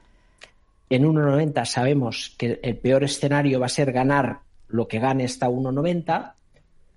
En 0.90 1.04
1.90 1.04 1.66
sabemos 1.66 2.36
que 2.38 2.60
el 2.62 2.78
peor 2.78 3.04
escenario 3.04 3.60
va 3.60 3.68
a 3.68 3.70
ser 3.70 3.92
ganar 3.92 4.40
lo 4.68 4.88
que 4.88 5.00
gane 5.00 5.24
esta 5.24 5.50
1.90 5.50 6.34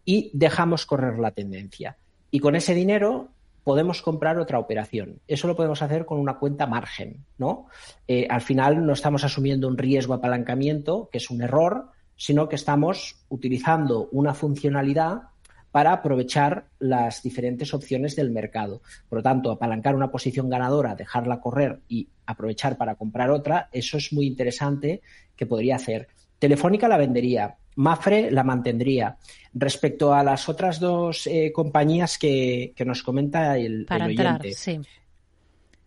y 0.05 0.31
dejamos 0.35 0.87
correr 0.87 1.19
la 1.19 1.31
tendencia. 1.31 1.97
Y 2.31 2.41
con 2.41 2.57
ese 2.57 2.75
dinero 2.75 3.29
podemos 3.65 4.03
comprar 4.03 4.39
otra 4.39 4.59
operación. 4.59 5.21
Eso 5.29 5.47
lo 5.47 5.57
podemos 5.57 5.83
hacer 5.83 6.05
con 6.05 6.19
una 6.19 6.39
cuenta 6.39 6.67
margen, 6.67 7.25
¿no? 7.39 7.67
Eh, 8.09 8.27
al 8.29 8.41
final 8.41 8.85
no 8.85 8.93
estamos 8.93 9.25
asumiendo 9.25 9.69
un 9.69 9.79
riesgo 9.79 10.15
apalancamiento, 10.15 11.09
que 11.13 11.19
es 11.19 11.31
un 11.31 11.43
error, 11.43 11.91
sino 12.17 12.49
que 12.49 12.57
estamos 12.57 13.17
utilizando 13.29 14.09
una 14.13 14.35
funcionalidad 14.35 15.32
para 15.73 15.93
aprovechar 15.93 16.67
las 16.79 17.23
diferentes 17.23 17.73
opciones 17.75 18.15
del 18.15 18.31
mercado. 18.31 18.83
Por 19.09 19.19
lo 19.19 19.23
tanto, 19.23 19.51
apalancar 19.51 19.97
una 19.97 20.11
posición 20.11 20.51
ganadora, 20.51 20.95
dejarla 20.95 21.41
correr 21.41 21.81
y 21.89 22.09
aprovechar 22.27 22.77
para 22.77 22.95
comprar 22.95 23.31
otra, 23.31 23.69
eso 23.73 23.97
es 23.97 24.13
muy 24.13 24.27
interesante 24.27 25.01
que 25.35 25.47
podría 25.47 25.77
hacer. 25.77 26.09
Telefónica 26.39 26.89
la 26.89 26.99
vendería, 26.99 27.57
Mafre 27.77 28.31
la 28.31 28.45
mantendría. 28.45 29.17
Respecto 29.55 30.13
a 30.13 30.23
las 30.23 30.49
otras 30.49 30.79
dos 30.79 31.27
eh, 31.27 31.51
compañías 31.55 32.19
que, 32.19 32.75
nos 32.85 33.03
comenta 33.03 33.57
el, 33.57 33.87
Para 33.87 34.07
entrar, 34.07 34.43
sí. 34.55 34.79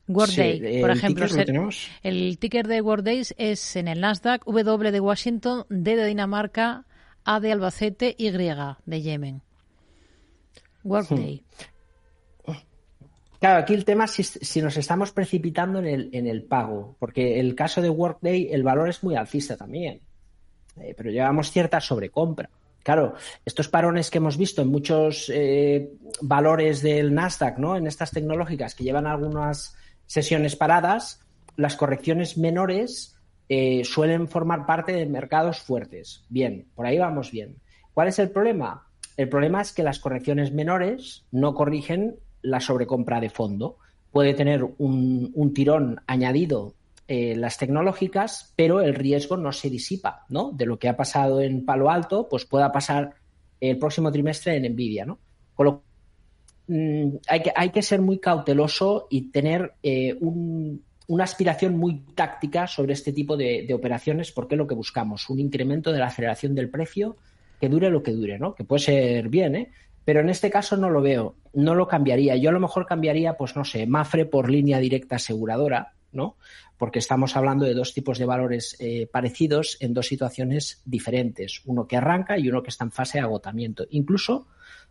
Workday, 0.07 0.81
por 0.81 0.91
ejemplo, 0.91 1.25
el 2.03 2.37
ticker 2.37 2.67
de 2.67 2.81
Workday 2.81 3.23
es 3.37 3.75
en 3.75 3.87
el 3.87 4.01
Nasdaq, 4.01 4.45
W 4.45 4.91
de 4.91 4.99
Washington, 4.99 5.65
D 5.69 5.95
de 5.95 6.05
Dinamarca, 6.05 6.85
A 7.23 7.39
de 7.39 7.51
Albacete, 7.51 8.15
Y 8.17 8.29
de 8.29 9.01
Yemen. 9.01 9.41
Workday. 10.85 11.43
Claro, 13.39 13.59
aquí 13.59 13.73
el 13.73 13.85
tema 13.85 14.05
es 14.05 14.39
si, 14.41 14.61
nos 14.61 14.77
estamos 14.77 15.11
precipitando 15.11 15.79
en 15.79 15.85
el, 15.85 16.09
en 16.13 16.25
el 16.25 16.43
pago, 16.43 16.95
porque 16.99 17.39
el 17.39 17.53
caso 17.53 17.81
de 17.81 17.89
Workday, 17.89 18.47
el 18.51 18.63
valor 18.63 18.89
es 18.89 19.03
muy 19.03 19.15
alcista 19.15 19.57
también, 19.57 20.01
eh, 20.77 20.93
pero 20.95 21.11
llevamos 21.11 21.51
cierta 21.51 21.81
sobrecompra. 21.81 22.49
Claro, 22.81 23.15
estos 23.43 23.67
parones 23.67 24.09
que 24.09 24.19
hemos 24.19 24.37
visto 24.37 24.61
en 24.61 24.69
muchos 24.69 25.31
eh, 25.33 25.91
valores 26.21 26.81
del 26.81 27.13
Nasdaq, 27.13 27.57
¿no? 27.57 27.75
En 27.75 27.87
estas 27.87 28.11
tecnológicas 28.11 28.75
que 28.75 28.83
llevan 28.83 29.07
algunas 29.07 29.75
sesiones 30.05 30.55
paradas, 30.55 31.19
las 31.55 31.75
correcciones 31.75 32.37
menores 32.37 33.17
eh, 33.49 33.83
suelen 33.83 34.27
formar 34.27 34.65
parte 34.65 34.91
de 34.91 35.05
mercados 35.07 35.59
fuertes. 35.59 36.25
Bien, 36.29 36.67
por 36.75 36.85
ahí 36.85 36.97
vamos 36.97 37.31
bien. 37.31 37.57
¿Cuál 37.93 38.07
es 38.07 38.19
el 38.19 38.29
problema? 38.29 38.84
El 39.17 39.29
problema 39.29 39.61
es 39.61 39.71
que 39.71 39.83
las 39.83 39.99
correcciones 39.99 40.51
menores 40.51 41.25
no 41.31 41.53
corrigen 41.53 42.15
la 42.41 42.59
sobrecompra 42.59 43.19
de 43.19 43.29
fondo. 43.29 43.77
Puede 44.11 44.33
tener 44.33 44.63
un 44.77 45.53
tirón 45.53 46.01
añadido 46.07 46.75
eh, 47.07 47.35
las 47.35 47.59
tecnológicas, 47.59 48.51
pero 48.55 48.81
el 48.81 48.95
riesgo 48.95 49.37
no 49.37 49.51
se 49.51 49.69
disipa, 49.69 50.25
¿no? 50.27 50.51
De 50.51 50.65
lo 50.65 50.79
que 50.79 50.89
ha 50.89 50.97
pasado 50.97 51.39
en 51.39 51.63
Palo 51.63 51.91
Alto, 51.91 52.27
pues 52.27 52.45
pueda 52.45 52.71
pasar 52.71 53.13
el 53.59 53.77
próximo 53.77 54.11
trimestre 54.11 54.55
en 54.55 54.73
Nvidia, 54.73 55.05
¿no? 55.05 55.19
Con 55.53 55.65
lo 55.67 55.83
mm, 56.67 57.17
hay, 57.27 57.43
que, 57.43 57.51
hay 57.55 57.69
que 57.69 57.83
ser 57.83 58.01
muy 58.01 58.17
cauteloso 58.17 59.05
y 59.11 59.29
tener 59.29 59.75
eh, 59.83 60.17
una 60.19 61.23
aspiración 61.23 61.77
muy 61.77 61.99
táctica 62.15 62.65
sobre 62.65 62.93
este 62.93 63.13
tipo 63.13 63.37
de, 63.37 63.71
operaciones, 63.71 64.31
porque 64.31 64.55
es 64.55 64.57
lo 64.57 64.65
que 64.65 64.73
buscamos, 64.73 65.29
un 65.29 65.39
incremento 65.39 65.91
de 65.91 65.99
la 65.99 66.07
aceleración 66.07 66.55
del 66.55 66.71
precio 66.71 67.17
que 67.65 67.69
dure 67.69 67.89
lo 67.89 68.03
que 68.03 68.11
dure, 68.11 68.37
¿no? 68.37 68.53
Que 68.53 68.63
puede 68.63 68.83
ser 68.83 69.27
bien, 69.27 69.55
¿eh? 69.55 69.71
Pero 70.03 70.19
en 70.19 70.29
este 70.29 70.51
caso 70.51 70.77
no 70.77 70.91
lo 70.91 71.01
veo, 71.01 71.35
no 71.53 71.73
lo 71.73 71.87
cambiaría. 71.87 72.35
Yo 72.35 72.51
a 72.51 72.53
lo 72.53 72.59
mejor 72.59 72.85
cambiaría, 72.85 73.37
pues 73.37 73.55
no 73.55 73.65
sé, 73.65 73.87
Mafre 73.87 74.27
por 74.27 74.51
línea 74.51 74.77
directa 74.77 75.15
aseguradora, 75.15 75.93
¿no? 76.11 76.37
Porque 76.77 76.99
estamos 76.99 77.35
hablando 77.35 77.65
de 77.65 77.73
dos 77.73 77.95
tipos 77.95 78.19
de 78.19 78.25
valores 78.25 78.77
eh, 78.79 79.09
parecidos 79.11 79.77
en 79.79 79.95
dos 79.95 80.05
situaciones 80.05 80.83
diferentes, 80.85 81.63
uno 81.65 81.87
que 81.87 81.97
arranca 81.97 82.37
y 82.37 82.47
uno 82.49 82.61
que 82.61 82.69
está 82.69 82.83
en 82.83 82.91
fase 82.91 83.17
de 83.17 83.23
agotamiento, 83.23 83.87
incluso 83.89 84.45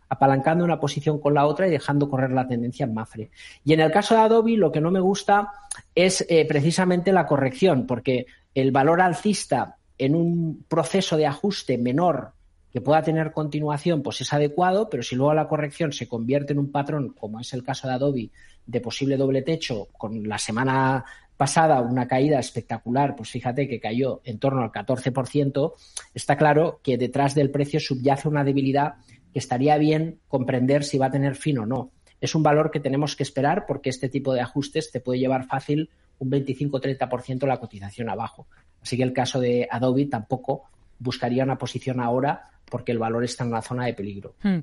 apalancando 0.09 0.65
una 0.65 0.79
posición 0.79 1.21
con 1.21 1.33
la 1.33 1.45
otra 1.45 1.67
y 1.67 1.71
dejando 1.71 2.09
correr 2.09 2.31
la 2.31 2.45
tendencia 2.45 2.83
en 2.83 2.93
Mafre. 2.93 3.31
Y 3.63 3.71
en 3.71 3.79
el 3.79 3.91
caso 3.91 4.15
de 4.15 4.21
Adobe, 4.21 4.57
lo 4.57 4.73
que 4.73 4.81
no 4.81 4.91
me 4.91 4.99
gusta 4.99 5.49
es 5.95 6.25
eh, 6.27 6.45
precisamente 6.45 7.13
la 7.13 7.25
corrección, 7.25 7.87
porque 7.87 8.25
el 8.53 8.71
valor 8.71 8.99
alcista 8.99 9.77
en 9.97 10.13
un 10.13 10.65
proceso 10.67 11.15
de 11.15 11.25
ajuste 11.25 11.77
menor 11.77 12.34
que 12.75 12.81
pueda 12.81 13.01
tener 13.01 13.31
continuación, 13.31 14.03
pues 14.03 14.19
es 14.19 14.33
adecuado, 14.33 14.89
pero 14.89 15.01
si 15.01 15.15
luego 15.15 15.33
la 15.33 15.47
corrección 15.47 15.93
se 15.93 16.09
convierte 16.09 16.51
en 16.51 16.59
un 16.59 16.73
patrón, 16.73 17.15
como 17.17 17.39
es 17.39 17.53
el 17.53 17.63
caso 17.63 17.87
de 17.87 17.93
Adobe, 17.93 18.31
de 18.65 18.81
posible 18.81 19.15
doble 19.15 19.43
techo, 19.43 19.87
con 19.97 20.27
la 20.27 20.37
semana 20.37 21.05
pasada 21.37 21.79
una 21.79 22.05
caída 22.05 22.37
espectacular, 22.37 23.15
pues 23.15 23.29
fíjate 23.29 23.69
que 23.69 23.79
cayó 23.79 24.19
en 24.25 24.39
torno 24.39 24.61
al 24.61 24.73
14%, 24.73 25.71
está 26.13 26.35
claro 26.35 26.81
que 26.83 26.97
detrás 26.97 27.33
del 27.33 27.49
precio 27.49 27.79
subyace 27.79 28.27
una 28.27 28.43
debilidad 28.43 28.95
que 29.31 29.39
estaría 29.39 29.77
bien 29.77 30.19
comprender 30.27 30.83
si 30.83 30.97
va 30.97 31.05
a 31.05 31.11
tener 31.11 31.35
fin 31.35 31.59
o 31.59 31.65
no. 31.65 31.91
Es 32.19 32.35
un 32.35 32.43
valor 32.43 32.71
que 32.71 32.81
tenemos 32.81 33.15
que 33.15 33.23
esperar 33.23 33.63
porque 33.65 33.89
este 33.89 34.09
tipo 34.09 34.33
de 34.33 34.41
ajustes 34.41 34.91
te 34.91 34.99
puede 34.99 35.19
llevar 35.19 35.47
fácil 35.47 35.89
un 36.19 36.29
25-30% 36.29 37.47
la 37.47 37.57
cotización 37.57 38.09
abajo. 38.09 38.47
Así 38.81 38.97
que 38.97 39.03
el 39.03 39.13
caso 39.13 39.39
de 39.39 39.65
Adobe 39.71 40.07
tampoco 40.07 40.63
buscaría 40.99 41.43
una 41.43 41.57
posición 41.57 41.99
ahora 41.99 42.49
porque 42.69 42.91
el 42.91 42.99
valor 42.99 43.23
está 43.23 43.43
en 43.43 43.51
una 43.51 43.61
zona 43.61 43.85
de 43.85 43.93
peligro. 43.93 44.35
Hmm. 44.41 44.59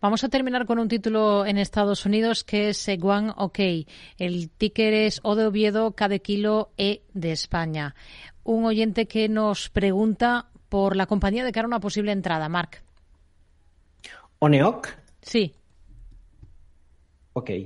Vamos 0.00 0.24
a 0.24 0.28
terminar 0.28 0.66
con 0.66 0.78
un 0.78 0.88
título 0.88 1.46
en 1.46 1.58
Estados 1.58 2.06
Unidos 2.06 2.44
que 2.44 2.70
es 2.70 2.88
One 2.88 3.32
OK. 3.36 3.58
El 4.18 4.50
ticker 4.50 4.94
es 4.94 5.20
O 5.22 5.36
de 5.36 5.46
Oviedo, 5.46 5.92
K 5.92 6.08
de 6.08 6.20
Kilo, 6.20 6.72
E 6.76 7.02
de 7.12 7.32
España. 7.32 7.94
Un 8.42 8.64
oyente 8.64 9.06
que 9.06 9.28
nos 9.28 9.68
pregunta 9.68 10.48
por 10.68 10.96
la 10.96 11.06
compañía 11.06 11.44
de 11.44 11.52
cara 11.52 11.66
a 11.66 11.68
una 11.68 11.80
posible 11.80 12.12
entrada, 12.12 12.48
Marc. 12.48 12.82
¿Oneoc? 14.38 14.88
Sí. 15.20 15.54
Ok. 17.34 17.50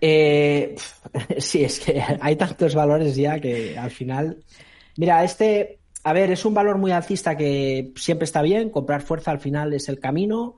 Eh, 0.00 0.76
sí, 1.38 1.64
es 1.64 1.80
que 1.80 2.02
hay 2.20 2.36
tantos 2.36 2.74
valores 2.74 3.16
ya 3.16 3.40
que 3.40 3.78
al 3.78 3.90
final. 3.90 4.44
Mira, 4.96 5.24
este 5.24 5.78
a 6.08 6.12
ver, 6.14 6.30
es 6.30 6.46
un 6.46 6.54
valor 6.54 6.78
muy 6.78 6.90
alcista 6.90 7.36
que 7.36 7.92
siempre 7.94 8.24
está 8.24 8.40
bien, 8.40 8.70
comprar 8.70 9.02
fuerza 9.02 9.30
al 9.30 9.40
final 9.40 9.74
es 9.74 9.90
el 9.90 10.00
camino, 10.00 10.56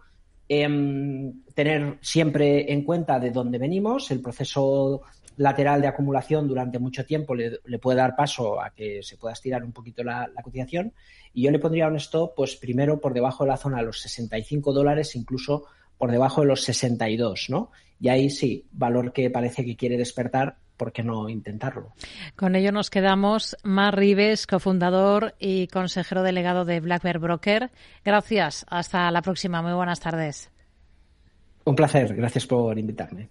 em, 0.48 1.42
tener 1.54 1.98
siempre 2.02 2.72
en 2.72 2.84
cuenta 2.84 3.18
de 3.18 3.32
dónde 3.32 3.58
venimos, 3.58 4.12
el 4.12 4.20
proceso 4.20 5.02
lateral 5.38 5.80
de 5.80 5.88
acumulación 5.88 6.46
durante 6.46 6.78
mucho 6.78 7.04
tiempo 7.04 7.34
le, 7.34 7.58
puede 7.80 7.98
dar 7.98 8.14
paso 8.14 8.62
a 8.62 8.70
que 8.70 9.02
se 9.02 9.16
pueda 9.16 9.32
estirar 9.32 9.64
un 9.64 9.72
poquito 9.72 10.04
la, 10.04 10.30
cotización. 10.40 10.92
Y 11.34 11.42
yo 11.42 11.50
le 11.50 11.58
pondría 11.58 11.88
un 11.88 11.96
stop 11.96 12.36
pues 12.36 12.54
primero 12.54 13.00
por 13.00 13.12
debajo 13.12 13.42
de 13.42 13.50
la 13.50 13.56
zona 13.56 13.78
de 13.78 13.86
los 13.86 14.00
65 14.02 14.72
dólares, 14.72 15.16
incluso 15.16 15.64
por 15.98 16.12
debajo 16.12 16.42
de 16.42 16.46
los 16.46 16.62
62, 16.62 17.46
¿no? 17.50 17.72
Y 17.98 18.08
ahí 18.08 18.30
sí, 18.30 18.68
valor 18.70 19.12
que 19.12 19.30
parece 19.30 19.64
que 19.64 19.74
quiere 19.74 19.96
despertar 19.96 20.58
¿por 20.80 20.92
qué 20.92 21.02
no 21.02 21.28
intentarlo? 21.28 21.92
Con 22.36 22.56
ello 22.56 22.72
nos 22.72 22.88
quedamos. 22.88 23.54
Mar 23.62 23.98
Rives, 23.98 24.46
cofundador 24.46 25.34
y 25.38 25.66
consejero 25.66 26.22
delegado 26.22 26.64
de 26.64 26.80
Black 26.80 27.02
Bear 27.02 27.18
Broker. 27.18 27.70
Gracias. 28.02 28.64
Hasta 28.66 29.10
la 29.10 29.20
próxima. 29.20 29.60
Muy 29.60 29.74
buenas 29.74 30.00
tardes. 30.00 30.50
Un 31.66 31.76
placer. 31.76 32.16
Gracias 32.16 32.46
por 32.46 32.78
invitarme. 32.78 33.28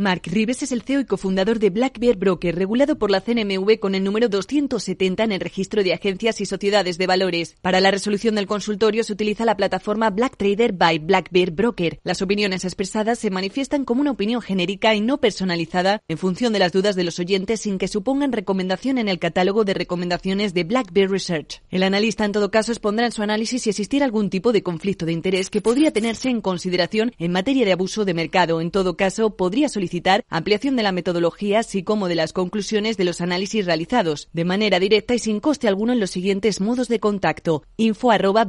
Mark 0.00 0.22
Rives 0.24 0.62
es 0.62 0.72
el 0.72 0.80
CEO 0.80 1.00
y 1.00 1.04
cofundador 1.04 1.58
de 1.58 1.68
Black 1.68 1.98
Bear 1.98 2.16
Broker, 2.16 2.54
regulado 2.56 2.96
por 2.96 3.10
la 3.10 3.20
CNMV 3.20 3.78
con 3.78 3.94
el 3.94 4.02
número 4.02 4.30
270 4.30 5.24
en 5.24 5.32
el 5.32 5.40
registro 5.40 5.84
de 5.84 5.92
agencias 5.92 6.40
y 6.40 6.46
sociedades 6.46 6.96
de 6.96 7.06
valores. 7.06 7.54
Para 7.60 7.82
la 7.82 7.90
resolución 7.90 8.34
del 8.34 8.46
consultorio 8.46 9.04
se 9.04 9.12
utiliza 9.12 9.44
la 9.44 9.58
plataforma 9.58 10.08
Black 10.08 10.38
Trader 10.38 10.72
by 10.72 11.00
Black 11.00 11.28
Bear 11.30 11.50
Broker. 11.50 12.00
Las 12.02 12.22
opiniones 12.22 12.64
expresadas 12.64 13.18
se 13.18 13.28
manifiestan 13.28 13.84
como 13.84 14.00
una 14.00 14.12
opinión 14.12 14.40
genérica 14.40 14.94
y 14.94 15.02
no 15.02 15.18
personalizada 15.18 16.00
en 16.08 16.16
función 16.16 16.54
de 16.54 16.60
las 16.60 16.72
dudas 16.72 16.96
de 16.96 17.04
los 17.04 17.18
oyentes 17.18 17.60
sin 17.60 17.76
que 17.76 17.86
supongan 17.86 18.32
recomendación 18.32 18.96
en 18.96 19.08
el 19.08 19.18
catálogo 19.18 19.66
de 19.66 19.74
recomendaciones 19.74 20.54
de 20.54 20.64
Black 20.64 20.94
Bear 20.94 21.10
Research. 21.10 21.60
El 21.68 21.82
analista 21.82 22.24
en 22.24 22.32
todo 22.32 22.50
caso 22.50 22.72
expondrá 22.72 23.04
en 23.04 23.12
su 23.12 23.22
análisis 23.22 23.64
si 23.64 23.68
existiera 23.68 24.06
algún 24.06 24.30
tipo 24.30 24.52
de 24.52 24.62
conflicto 24.62 25.04
de 25.04 25.12
interés 25.12 25.50
que 25.50 25.60
podría 25.60 25.92
tenerse 25.92 26.30
en 26.30 26.40
consideración 26.40 27.12
en 27.18 27.32
materia 27.32 27.66
de 27.66 27.72
abuso 27.72 28.06
de 28.06 28.14
mercado. 28.14 28.62
En 28.62 28.70
todo 28.70 28.96
caso, 28.96 29.36
podría 29.36 29.68
solicitar 29.68 29.89
ampliación 30.28 30.76
de 30.76 30.82
la 30.82 30.92
metodología, 30.92 31.60
así 31.60 31.82
como 31.82 32.08
de 32.08 32.14
las 32.14 32.32
conclusiones 32.32 32.96
de 32.96 33.04
los 33.04 33.20
análisis 33.20 33.66
realizados, 33.66 34.28
de 34.32 34.44
manera 34.44 34.78
directa 34.78 35.14
y 35.14 35.18
sin 35.18 35.40
coste 35.40 35.68
alguno 35.68 35.92
en 35.92 36.00
los 36.00 36.10
siguientes 36.10 36.60
modos 36.60 36.88
de 36.88 37.00
contacto: 37.00 37.62
info 37.76 38.10
arroba 38.10 38.46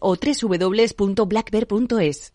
o 0.00 0.16
www.blackbear.es. 0.16 2.22